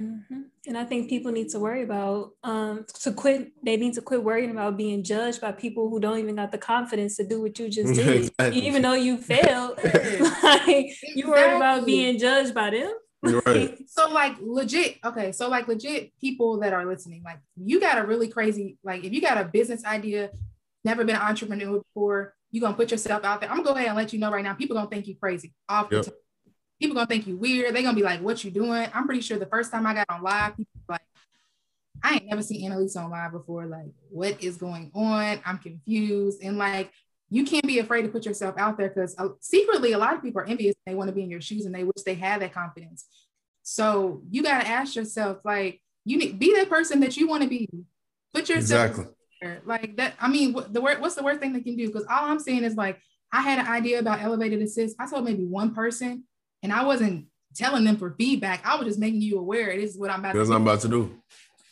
[0.00, 0.40] Mm-hmm.
[0.66, 3.52] And I think people need to worry about um, to quit.
[3.64, 6.58] They need to quit worrying about being judged by people who don't even got the
[6.58, 8.60] confidence to do what you just did, exactly.
[8.66, 9.78] even though you failed.
[9.84, 10.96] like exactly.
[11.14, 12.92] you worried about being judged by them.
[13.22, 13.78] Right.
[13.88, 15.32] so like legit, okay.
[15.32, 19.12] So like legit people that are listening, like you got a really crazy, like if
[19.12, 20.30] you got a business idea,
[20.84, 23.50] never been an entrepreneur before, you gonna put yourself out there.
[23.50, 25.54] I'm gonna go ahead and let you know right now, people gonna think you crazy.
[25.68, 26.06] Off yep.
[26.84, 27.74] People gonna think you weird.
[27.74, 28.88] They're gonna be like, what you doing?
[28.92, 31.00] I'm pretty sure the first time I got on live, people like,
[32.02, 33.66] I ain't never seen Annalisa on live before.
[33.66, 35.40] Like, what is going on?
[35.44, 36.42] I'm confused.
[36.42, 36.90] And like
[37.30, 40.22] you can't be afraid to put yourself out there because uh, secretly a lot of
[40.22, 42.40] people are envious they want to be in your shoes and they wish they had
[42.40, 43.06] that confidence
[43.62, 47.42] so you got to ask yourself like you need be that person that you want
[47.42, 47.68] to be
[48.32, 49.56] put yourself exactly.
[49.64, 52.04] like that i mean what, the word what's the worst thing they can do because
[52.10, 53.00] all i'm saying is like
[53.32, 56.24] i had an idea about elevated assist i told maybe one person
[56.64, 59.98] and i wasn't telling them for feedback i was just making you aware this is
[59.98, 61.22] what i'm about that's what i'm about to do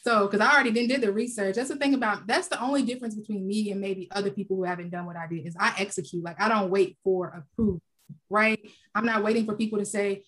[0.04, 3.14] so, because I already did the research, that's the thing about that's the only difference
[3.14, 6.24] between me and maybe other people who haven't done what I did is I execute.
[6.24, 7.80] Like I don't wait for approval,
[8.28, 8.58] right?
[8.96, 10.24] I'm not waiting for people to say,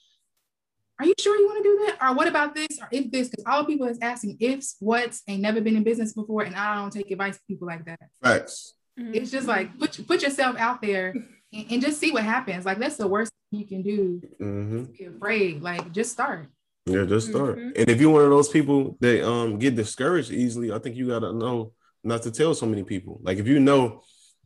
[1.00, 2.78] "Are you sure you want to do that?" Or what about this?
[2.80, 3.28] Or if this?
[3.28, 6.76] Because all people is asking ifs, what's, ain't never been in business before, and I
[6.76, 7.98] don't take advice from people like that.
[8.22, 8.74] Facts.
[8.98, 9.14] Mm-hmm.
[9.14, 11.16] It's just like put put yourself out there
[11.52, 12.64] and, and just see what happens.
[12.64, 14.22] Like that's the worst you can do.
[14.40, 14.84] Mm-hmm.
[14.84, 15.62] Be afraid.
[15.62, 16.48] Like just start.
[16.86, 17.58] Yeah, just start.
[17.58, 17.70] Mm-hmm.
[17.76, 21.08] And if you're one of those people that um get discouraged easily, I think you
[21.08, 23.20] gotta know not to tell so many people.
[23.22, 24.02] Like if you know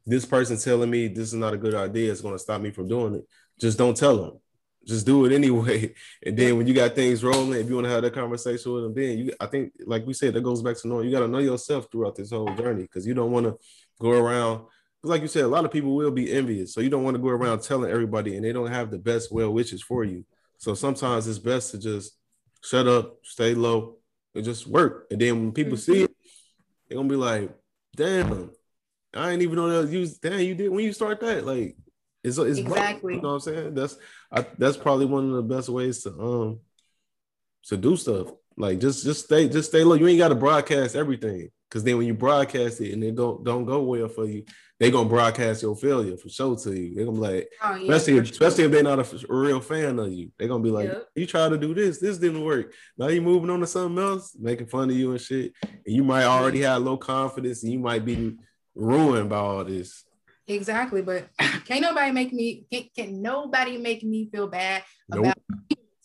[0.07, 2.89] this person telling me this is not a good idea, it's gonna stop me from
[2.89, 3.25] doing it.
[3.61, 4.41] Just don't tell them.
[4.87, 5.93] Just do it anyway.
[6.25, 8.85] And then when you got things rolling, if you want to have that conversation with
[8.85, 11.29] them, then you I think like we said, that goes back to knowing you gotta
[11.29, 13.59] know yourself throughout this whole journey because you don't want to
[14.01, 14.67] go around
[15.09, 16.75] like you said, a lot of people will be envious.
[16.75, 19.33] So you don't want to go around telling everybody and they don't have the best
[19.33, 20.25] well wishes for you.
[20.59, 22.17] So sometimes it's best to just
[22.63, 23.97] shut up, stay low,
[24.35, 25.07] and just work.
[25.11, 26.11] And then when people see it,
[26.89, 27.51] they're gonna be like,
[27.97, 28.51] damn,
[29.15, 31.47] I ain't even know that you damn you did when you start that.
[31.47, 31.77] Like
[32.25, 33.75] it's it's exactly you know what I'm saying?
[33.75, 33.97] That's
[34.31, 36.61] I, that's probably one of the best ways to um
[37.65, 38.29] to do stuff.
[38.57, 39.95] Like just just stay just stay low.
[39.95, 41.51] You ain't gotta broadcast everything.
[41.71, 44.45] Cause then when you broadcast it and it don't don't go well for you,
[44.81, 46.95] they gonna broadcast your failure for sure to you.
[46.95, 49.61] They're gonna be like, oh, yeah, especially if, especially if they're not a, a, real
[49.61, 50.31] fan of you.
[50.39, 51.09] They're gonna be like, yep.
[51.17, 52.73] you try to do this, this didn't work.
[52.97, 55.53] Now you moving on to something else, making fun of you and shit.
[55.63, 58.37] And you might already have low confidence, and you might be
[58.75, 60.05] ruined by all this.
[60.47, 61.29] Exactly, but
[61.65, 65.21] can't nobody make me can, can nobody make me feel bad nope.
[65.21, 65.39] about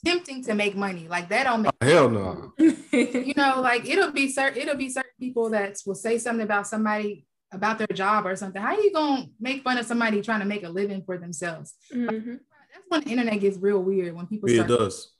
[0.04, 1.08] attempting to make money.
[1.08, 2.54] Like that don't make oh, hell no.
[2.92, 6.68] you know, like it'll be certain it'll be certain people that will say something about
[6.68, 10.40] somebody about their job or something, how are you gonna make fun of somebody trying
[10.40, 11.76] to make a living for themselves?
[11.94, 12.32] Mm-hmm.
[12.32, 14.50] That's when the internet gets real weird when people.
[14.50, 15.14] Yeah, it does.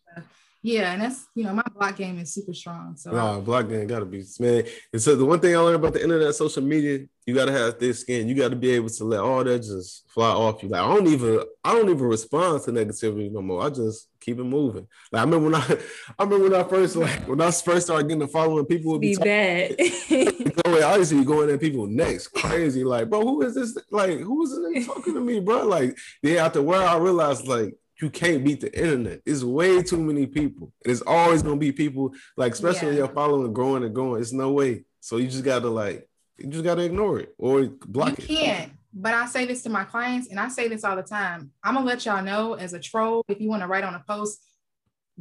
[0.66, 2.96] Yeah, and that's you know my block game is super strong.
[2.96, 4.64] So no, block game gotta be man.
[4.94, 7.78] And so the one thing I learned about the internet, social media, you gotta have
[7.78, 8.30] thick skin.
[8.30, 10.70] You gotta be able to let all that just fly off you.
[10.70, 13.66] Like I don't even I don't even respond to negativity no more.
[13.66, 14.88] I just keep it moving.
[15.12, 15.66] Like I remember when I
[16.18, 19.02] I remember when I first like when I first started getting the following, people would
[19.02, 19.76] be, be bad.
[20.66, 22.86] I used to be going at people next crazy.
[22.86, 23.78] Like, bro, who is this?
[23.92, 25.66] Like, who is this talking to me, bro?
[25.66, 29.22] Like, then after a while, I realized like you can't beat the internet.
[29.26, 30.74] It's way too many people.
[30.84, 32.88] And it's always gonna be people, like especially yeah.
[32.88, 34.22] when you're following growing and growing.
[34.22, 34.84] It's no way.
[35.00, 38.30] So you just gotta like you just gotta ignore it or block you it.
[38.30, 38.74] You can't.
[38.94, 41.52] But I say this to my clients, and I say this all the time.
[41.64, 44.04] I'm gonna let y'all know as a troll, if you want to write on a
[44.08, 44.44] post,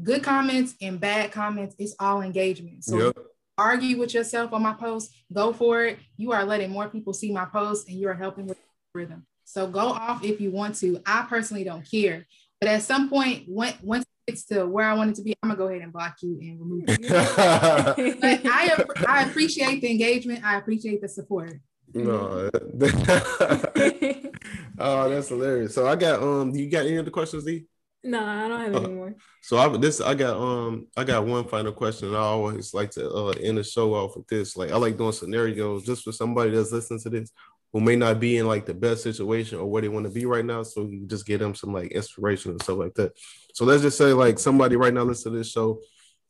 [0.02, 2.84] good comments and bad comments, it's all engagement.
[2.84, 3.16] So yep.
[3.56, 5.98] argue with yourself on my post, go for it.
[6.16, 8.58] You are letting more people see my post and you are helping with
[8.92, 9.24] rhythm.
[9.44, 11.00] So go off if you want to.
[11.04, 12.26] I personally don't care.
[12.62, 15.34] But at some point, when, once it gets to where I want it to be,
[15.42, 17.08] I'm gonna go ahead and block you and remove you.
[17.08, 17.10] but
[18.46, 20.44] I, I appreciate the engagement.
[20.44, 21.54] I appreciate the support.
[21.92, 22.48] No.
[24.78, 25.74] oh, that's hilarious.
[25.74, 27.64] So I got um you got any other questions, D?
[28.04, 29.16] No, I don't have uh, any more.
[29.42, 32.14] So I this I got um I got one final question.
[32.14, 34.56] I always like to uh end the show off with this.
[34.56, 37.32] Like I like doing scenarios just for somebody that's listening to this
[37.72, 40.26] who may not be in like the best situation or where they want to be
[40.26, 40.62] right now.
[40.62, 43.12] So you just get them some like inspiration and stuff like that.
[43.54, 45.80] So let's just say like somebody right now listen to this show,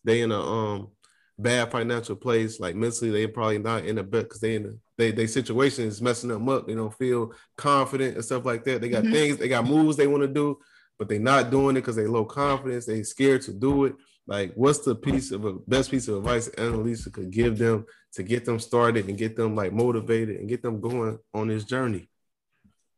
[0.05, 0.89] they in a um
[1.39, 4.73] bad financial place, like mentally they probably not in a bed because they in a
[4.99, 6.67] they they situation is messing them up.
[6.67, 8.81] They don't feel confident and stuff like that.
[8.81, 9.13] They got mm-hmm.
[9.13, 10.59] things, they got moves they want to do,
[10.99, 12.87] but they not doing it because they low confidence.
[12.87, 13.95] They scared to do it.
[14.27, 18.23] Like, what's the piece of a best piece of advice Annalisa could give them to
[18.23, 22.09] get them started and get them like motivated and get them going on this journey?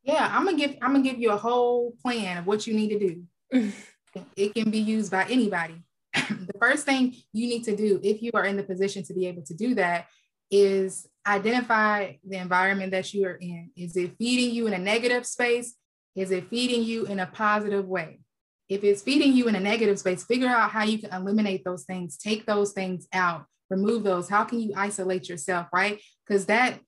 [0.03, 2.91] Yeah, I'm gonna give I'm gonna give you a whole plan of what you need
[2.91, 3.73] to do.
[4.37, 5.83] it can be used by anybody.
[6.15, 9.27] the first thing you need to do if you are in the position to be
[9.27, 10.07] able to do that
[10.51, 13.71] is identify the environment that you are in.
[13.77, 15.75] Is it feeding you in a negative space?
[16.15, 18.21] Is it feeding you in a positive way?
[18.69, 21.85] If it's feeding you in a negative space, figure out how you can eliminate those
[21.85, 24.29] things, take those things out, remove those.
[24.29, 26.01] How can you isolate yourself, right?
[26.27, 26.81] Because that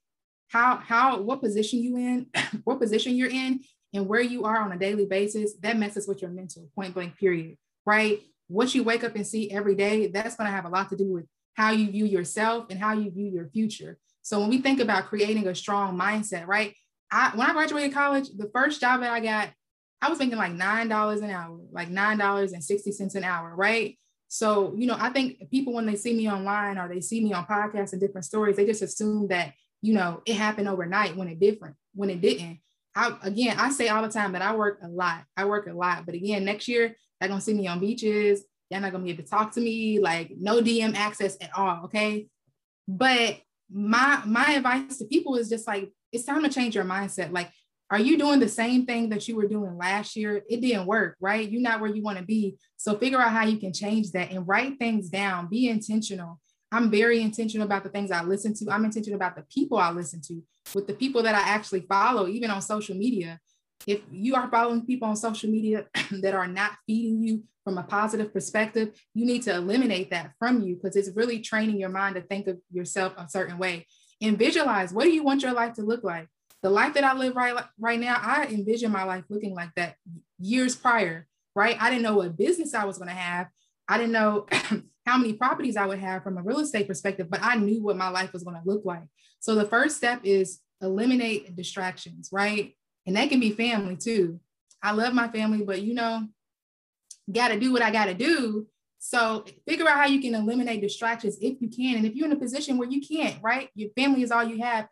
[0.48, 2.26] how how what position you in,
[2.64, 3.60] what position you're in,
[3.92, 7.16] and where you are on a daily basis, that messes with your mental point blank
[7.18, 8.20] period, right?
[8.48, 10.96] What you wake up and see every day, that's going to have a lot to
[10.96, 13.98] do with how you view yourself and how you view your future.
[14.22, 16.74] So when we think about creating a strong mindset, right?
[17.10, 19.50] I when I graduated college, the first job that I got,
[20.02, 23.24] I was making like nine dollars an hour, like nine dollars and sixty cents an
[23.24, 23.98] hour, right?
[24.28, 27.32] So, you know, I think people when they see me online or they see me
[27.32, 31.28] on podcasts and different stories, they just assume that, you know, it happened overnight when
[31.28, 32.60] it different, when it didn't.
[32.94, 35.22] I again I say all the time that I work a lot.
[35.36, 36.06] I work a lot.
[36.06, 38.44] But again, next year, they're gonna see me on beaches.
[38.70, 41.84] Y'all not gonna be able to talk to me, like no DM access at all.
[41.84, 42.26] Okay.
[42.88, 43.38] But
[43.70, 47.32] my my advice to people is just like it's time to change your mindset.
[47.32, 47.50] Like,
[47.90, 50.42] are you doing the same thing that you were doing last year?
[50.48, 51.48] It didn't work, right?
[51.48, 52.56] You're not where you want to be.
[52.76, 55.48] So figure out how you can change that and write things down.
[55.48, 56.40] Be intentional.
[56.72, 58.70] I'm very intentional about the things I listen to.
[58.70, 60.42] I'm intentional about the people I listen to,
[60.74, 63.38] with the people that I actually follow, even on social media.
[63.86, 67.84] If you are following people on social media that are not feeding you from a
[67.84, 72.16] positive perspective, you need to eliminate that from you because it's really training your mind
[72.16, 73.86] to think of yourself a certain way
[74.20, 76.28] and visualize what do you want your life to look like
[76.62, 79.96] the life that i live right right now i envision my life looking like that
[80.38, 83.48] years prior right i didn't know what business i was going to have
[83.88, 84.46] i didn't know
[85.06, 87.96] how many properties i would have from a real estate perspective but i knew what
[87.96, 89.04] my life was going to look like
[89.40, 92.76] so the first step is eliminate distractions right
[93.06, 94.40] and that can be family too
[94.82, 96.26] i love my family but you know
[97.32, 98.66] got to do what i got to do
[98.98, 101.96] so figure out how you can eliminate distractions if you can.
[101.96, 103.68] And if you're in a position where you can't, right?
[103.74, 104.88] Your family is all you have.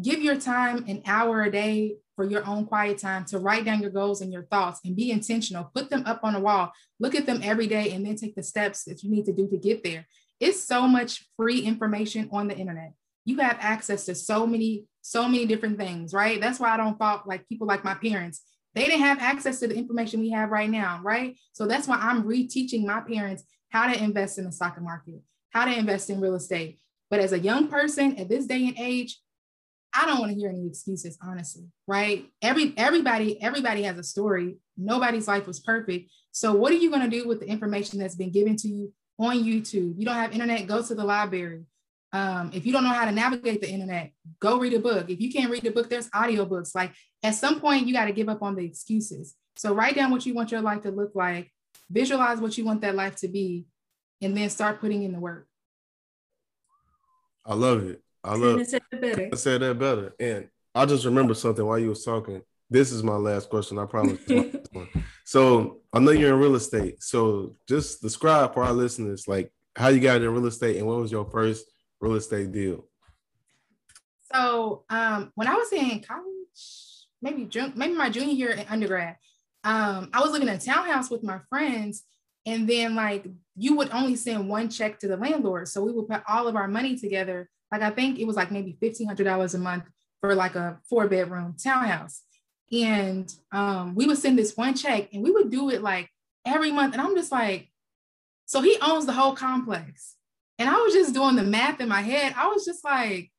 [0.00, 3.80] Give your time an hour a day for your own quiet time to write down
[3.80, 5.70] your goals and your thoughts and be intentional.
[5.74, 6.72] Put them up on a wall.
[6.98, 9.48] Look at them every day and then take the steps that you need to do
[9.48, 10.06] to get there.
[10.40, 12.94] It's so much free information on the internet.
[13.24, 16.40] You have access to so many, so many different things, right?
[16.40, 18.42] That's why I don't fault like people like my parents.
[18.74, 21.36] They didn't have access to the information we have right now, right?
[21.52, 25.20] So that's why I'm reteaching my parents how to invest in the stock market,
[25.50, 26.78] how to invest in real estate.
[27.10, 29.20] But as a young person at this day and age,
[29.94, 32.26] I don't want to hear any excuses, honestly, right?
[32.40, 34.56] Every everybody, everybody has a story.
[34.76, 36.10] Nobody's life was perfect.
[36.30, 38.92] So what are you going to do with the information that's been given to you
[39.18, 39.94] on YouTube?
[39.98, 41.64] You don't have internet, go to the library.
[42.14, 45.08] Um, if you don't know how to navigate the internet, go read a book.
[45.10, 46.74] If you can't read a book, there's audiobooks.
[46.74, 49.34] Like at some point, you got to give up on the excuses.
[49.56, 51.50] So write down what you want your life to look like
[51.92, 53.66] visualize what you want that life to be,
[54.20, 55.46] and then start putting in the work.
[57.44, 58.02] I love it.
[58.24, 59.28] I love I said, better.
[59.32, 60.14] I said that better.
[60.18, 62.42] And I just remember something while you was talking.
[62.70, 63.78] This is my last question.
[63.78, 64.20] I promise.
[65.24, 67.02] so I know you're in real estate.
[67.02, 70.98] So just describe for our listeners like how you got in real estate and what
[70.98, 71.66] was your first
[72.00, 72.86] real estate deal?
[74.32, 79.16] So um, when I was in college, maybe June, maybe my junior year in undergrad,
[79.64, 82.02] um, I was living in a townhouse with my friends,
[82.46, 85.68] and then like you would only send one check to the landlord.
[85.68, 87.48] So we would put all of our money together.
[87.72, 89.84] Like I think it was like maybe fifteen hundred dollars a month
[90.20, 92.22] for like a four bedroom townhouse.
[92.70, 96.08] And um, we would send this one check and we would do it like
[96.46, 96.94] every month.
[96.94, 97.70] And I'm just like,
[98.46, 100.16] so he owns the whole complex.
[100.58, 102.34] And I was just doing the math in my head.
[102.36, 103.32] I was just like,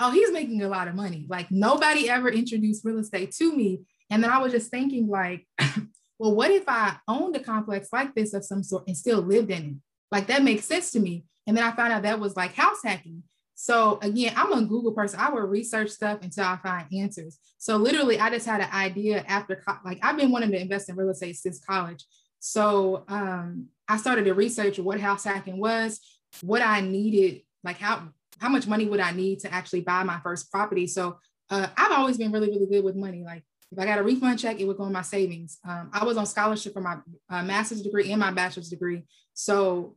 [0.00, 1.26] oh, he's making a lot of money.
[1.28, 3.82] Like nobody ever introduced real estate to me.
[4.10, 5.46] And then I was just thinking, like,
[6.18, 9.50] well, what if I owned a complex like this of some sort and still lived
[9.50, 9.74] in it?
[10.10, 11.24] Like that makes sense to me.
[11.46, 13.22] And then I found out that was like house hacking.
[13.62, 15.20] So again, I'm a Google person.
[15.20, 17.38] I will research stuff until I find answers.
[17.58, 20.88] So literally, I just had an idea after co- like I've been wanting to invest
[20.88, 22.04] in real estate since college.
[22.40, 26.00] So um, I started to research what house hacking was,
[26.40, 28.08] what I needed, like how
[28.40, 30.88] how much money would I need to actually buy my first property.
[30.88, 33.22] So uh, I've always been really really good with money.
[33.24, 35.58] Like if I got a refund check, it would go in my savings.
[35.64, 36.96] Um, I was on scholarship for my
[37.30, 39.04] uh, master's degree and my bachelor's degree.
[39.34, 39.94] So,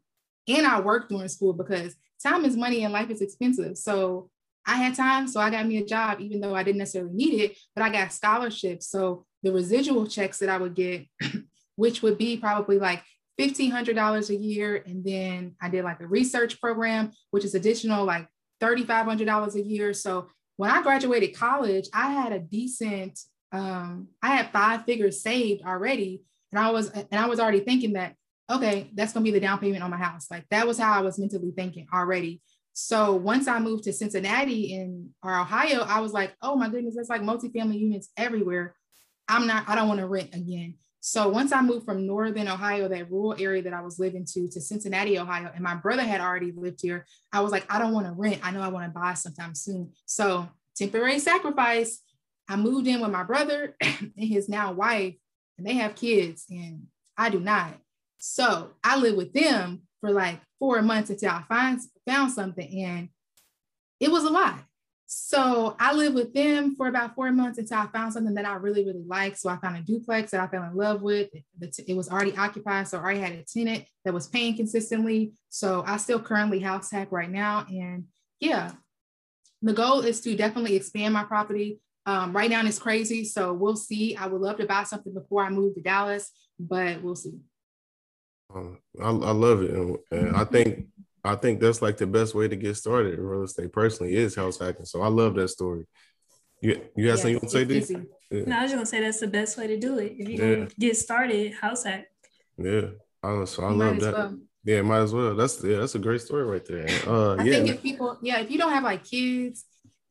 [0.47, 3.78] and I worked during school because time is money and life is expensive.
[3.78, 4.30] So
[4.66, 7.39] I had time, so I got me a job, even though I didn't necessarily need
[7.39, 8.88] it, but I got scholarships.
[8.88, 11.05] So the residual checks that I would get,
[11.76, 13.04] which would be probably like
[13.39, 14.83] $1,500 a year.
[14.86, 18.28] And then I did like a research program, which is additional like
[18.62, 19.93] $3,500 a year.
[19.93, 23.20] So when I graduated college, I had a decent
[23.55, 26.24] um, I had five figures saved already.
[26.51, 28.16] And I was, and I was already thinking that,
[28.50, 30.28] okay, that's going to be the down payment on my house.
[30.30, 32.42] Like that was how I was mentally thinking already.
[32.74, 36.96] So once I moved to Cincinnati in or Ohio, I was like, oh my goodness,
[36.96, 38.76] there's like multifamily units everywhere.
[39.28, 40.76] I'm not, I don't want to rent again.
[41.00, 44.50] So once I moved from Northern Ohio, that rural area that I was living to,
[44.50, 47.93] to Cincinnati, Ohio, and my brother had already lived here, I was like, I don't
[47.93, 48.42] want to rent.
[48.43, 49.92] I know I want to buy sometime soon.
[50.05, 52.01] So temporary sacrifice.
[52.50, 55.16] I moved in with my brother and his now wife,
[55.58, 57.76] and they have kids, and I do not.
[58.28, 63.10] So I lived with them for like four months until I find, found something, and
[64.00, 64.64] it was a lot.
[65.06, 68.56] So I lived with them for about four months until I found something that I
[68.56, 69.38] really, really liked.
[69.38, 71.30] So I found a duplex that I fell in love with.
[71.62, 75.34] It was already occupied, so I already had a tenant that was paying consistently.
[75.50, 77.68] So I still currently house hack right now.
[77.70, 78.06] And
[78.39, 78.72] yeah,
[79.62, 81.80] the goal is to definitely expand my property.
[82.08, 84.16] Um, right now it's crazy, so we'll see.
[84.16, 87.38] I would love to buy something before I move to Dallas, but we'll see.
[88.56, 90.88] Um, I, I, love it, and, and I think
[91.24, 93.74] I think that's like the best way to get started in real estate.
[93.74, 94.86] Personally, is house hacking.
[94.86, 95.86] So I love that story.
[96.62, 98.08] You you have yes, something you want to say, D?
[98.32, 98.44] Yeah.
[98.46, 100.14] No, I was gonna say that's the best way to do it.
[100.18, 100.56] If you're yeah.
[100.56, 102.06] gonna get started, house hack.
[102.58, 102.88] Yeah,
[103.22, 104.14] I, so I love that.
[104.14, 104.40] Well.
[104.64, 105.36] Yeah, might as well.
[105.36, 106.88] That's yeah, that's a great story right there.
[107.06, 107.54] Uh, I yeah.
[107.54, 109.66] think if people, yeah, if you don't have like kids,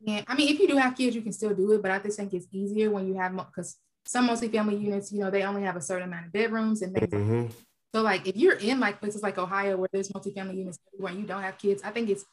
[0.06, 1.82] and I mean, if you do have kids, you can still do it.
[1.82, 5.30] But I just think it's easier when you have because some multifamily units, you know,
[5.30, 7.12] they only have a certain amount of bedrooms and things.
[7.12, 7.46] Mm-hmm.
[7.94, 11.24] So like if you're in like places like Ohio where there's multifamily units where you
[11.24, 12.24] don't have kids, I think it's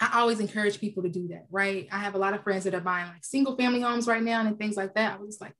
[0.00, 1.86] I always encourage people to do that, right?
[1.92, 4.40] I have a lot of friends that are buying like single family homes right now
[4.40, 5.20] and things like that.
[5.20, 5.52] I was like,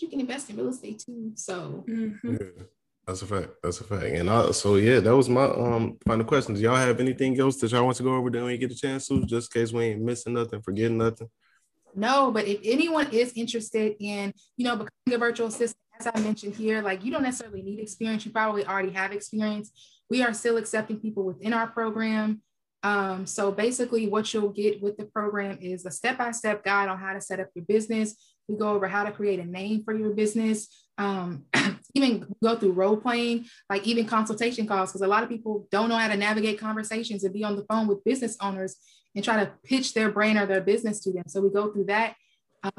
[0.00, 1.32] you can invest in real estate too.
[1.34, 2.32] So mm-hmm.
[2.32, 2.64] yeah,
[3.06, 3.48] that's a fact.
[3.62, 4.04] That's a fact.
[4.04, 6.60] And I, so yeah, that was my um final questions.
[6.60, 8.76] Y'all have anything else that y'all want to go over then when you get a
[8.76, 11.30] chance to, just in case we ain't missing nothing, forgetting nothing?
[11.94, 16.20] No, but if anyone is interested in, you know, becoming a virtual assistant, as I
[16.20, 18.24] mentioned here, like you don't necessarily need experience.
[18.24, 19.70] You probably already have experience.
[20.10, 22.42] We are still accepting people within our program.
[22.82, 26.88] Um, so basically, what you'll get with the program is a step by step guide
[26.88, 28.34] on how to set up your business.
[28.48, 30.86] We go over how to create a name for your business.
[30.98, 31.44] Um,
[31.94, 35.88] even go through role playing, like even consultation calls, because a lot of people don't
[35.88, 38.76] know how to navigate conversations and be on the phone with business owners
[39.14, 41.24] and try to pitch their brand or their business to them.
[41.28, 42.16] So we go through that
[42.64, 42.72] um,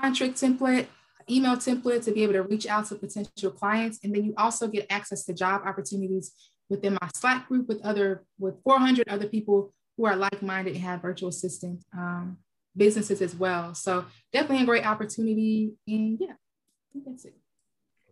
[0.00, 0.86] contract template,
[1.30, 3.98] email template to be able to reach out to potential clients.
[4.02, 6.32] And then you also get access to job opportunities
[6.68, 11.02] within my Slack group with other, with 400 other people who are like-minded and have
[11.02, 12.38] virtual assistant um,
[12.76, 13.74] businesses as well.
[13.74, 15.72] So definitely a great opportunity.
[15.86, 16.34] And yeah,
[17.04, 17.34] that's it.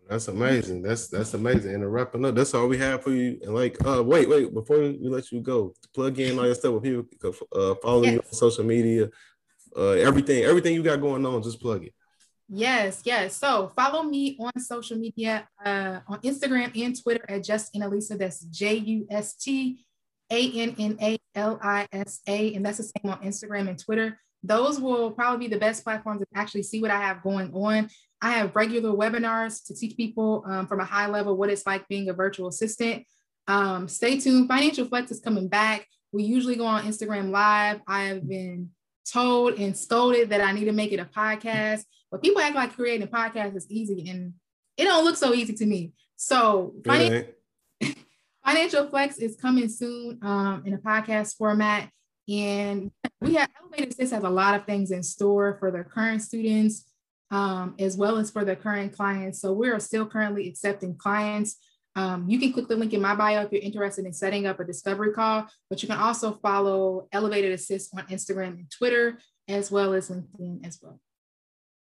[0.09, 0.83] That's amazing.
[0.83, 1.75] That's that's amazing.
[1.75, 3.39] And wrapping up, that's all we have for you.
[3.43, 6.75] And like, uh, wait, wait, before we let you go, plug in all your stuff.
[6.75, 8.13] With people uh, follow yes.
[8.13, 9.09] you on social media,
[9.75, 11.95] uh, everything, everything you got going on, just plug it.
[12.49, 13.37] Yes, yes.
[13.37, 18.19] So follow me on social media, uh, on Instagram and Twitter at Just Annalisa.
[18.19, 19.85] That's J U S T
[20.31, 23.79] A N N A L I S A, and that's the same on Instagram and
[23.79, 24.21] Twitter.
[24.43, 27.89] Those will probably be the best platforms to actually see what I have going on.
[28.21, 31.89] I have regular webinars to teach people um, from a high level what it's like
[31.89, 33.05] being a virtual assistant.
[33.49, 34.49] Um, stay tuned.
[34.49, 35.87] Financial Flex is coming back.
[36.13, 37.81] We usually go on Instagram Live.
[37.89, 38.71] I have been
[39.11, 41.85] told and scolded that I need to make it a podcast.
[42.11, 44.35] But people act like creating a podcast is easy, and
[44.77, 45.93] it don't look so easy to me.
[46.17, 47.33] So financial,
[48.45, 51.91] financial flex is coming soon um, in a podcast format,
[52.29, 52.91] and
[53.21, 56.87] we have Elevated Assist has a lot of things in store for their current students.
[57.31, 59.41] Um, as well as for their current clients.
[59.41, 61.57] So we are still currently accepting clients.
[61.97, 64.59] Um, you can click the link in my bio if you're interested in setting up
[64.59, 69.19] a discovery call, but you can also follow Elevated Assist on Instagram and Twitter,
[69.49, 70.99] as well as LinkedIn as well.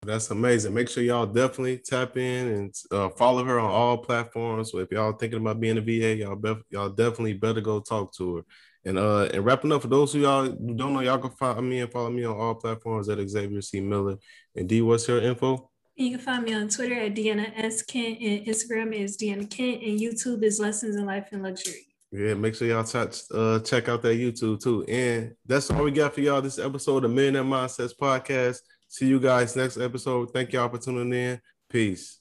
[0.03, 0.73] That's amazing.
[0.73, 4.71] Make sure y'all definitely tap in and uh, follow her on all platforms.
[4.71, 8.37] So if y'all thinking about being a VA, y'all y'all definitely better go talk to
[8.37, 8.43] her.
[8.85, 11.81] And uh and wrapping up for those who y'all don't know, y'all can follow me
[11.81, 13.81] and follow me on all platforms at Xavier C.
[13.81, 14.17] Miller.
[14.55, 15.69] And D, what's your info?
[15.99, 17.81] You can find me on Twitter at Deanna S.
[17.81, 21.87] Kent and Instagram is Deanna Kent and YouTube is Lessons in Life and Luxury.
[22.13, 24.85] Yeah, make sure y'all touch, uh, check out that YouTube too.
[24.85, 28.59] And that's all we got for y'all this episode of Millionaire Mindsets Podcast.
[28.89, 30.35] See you guys next episode.
[30.35, 31.41] Thank y'all for tuning in.
[31.71, 32.19] Peace.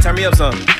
[0.00, 0.75] turn me up some.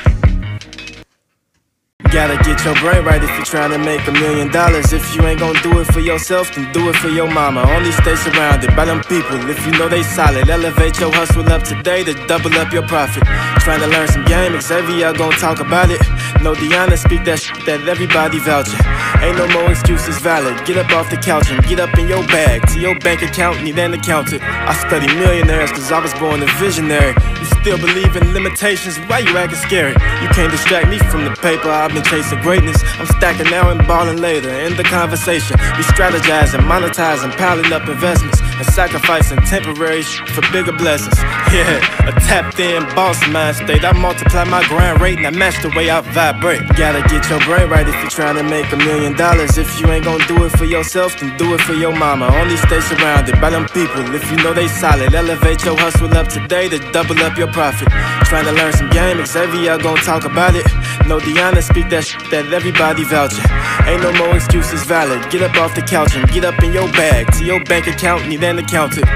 [2.11, 4.93] Gotta get your brain right if you're trying to make a million dollars.
[4.93, 7.61] If you ain't gonna do it for yourself, then do it for your mama.
[7.67, 10.49] Only stay surrounded by them people if you know they solid.
[10.49, 13.23] Elevate your hustle up today to double up your profit.
[13.59, 15.99] Trying to learn some game, Xavier gonna talk about it.
[16.41, 18.79] No Deanna, speak that shit that everybody vouching.
[19.21, 20.55] Ain't no more excuses valid.
[20.65, 22.65] Get up off the couch and get up in your bag.
[22.69, 24.41] To your bank account, need an accountant.
[24.43, 27.13] I study millionaires cause I was born a visionary.
[27.39, 29.91] You still believe in limitations, why you acting scary?
[30.21, 32.77] You can't distract me from the paper, I've been chasing greatness.
[32.99, 34.49] I'm stacking now and balling later.
[34.49, 38.39] In the conversation, we strategizing, monetizing, piling up investments.
[38.57, 41.17] and sacrificing temporary for bigger blessings.
[41.47, 41.79] Yeah,
[42.09, 43.85] a tapped in boss mind state.
[43.85, 46.59] I multiply my grind rate and I match the way I vibrate.
[46.75, 49.57] Gotta get your brain right if you're trying to make a million dollars.
[49.57, 52.27] If you ain't gonna do it for yourself, then do it for your mama.
[52.27, 55.13] Only stay surrounded by them people if you know they solid.
[55.13, 57.87] Elevate your hustle up today to double up your profit.
[58.27, 60.65] Trying to learn some game, Xavier gon' talk about it.
[61.07, 63.43] No Deanna speak that shit that everybody vouching.
[63.87, 65.29] Ain't no more excuses valid.
[65.31, 67.31] Get up off the couch and get up in your bag.
[67.33, 69.07] To your bank account, need an accountant.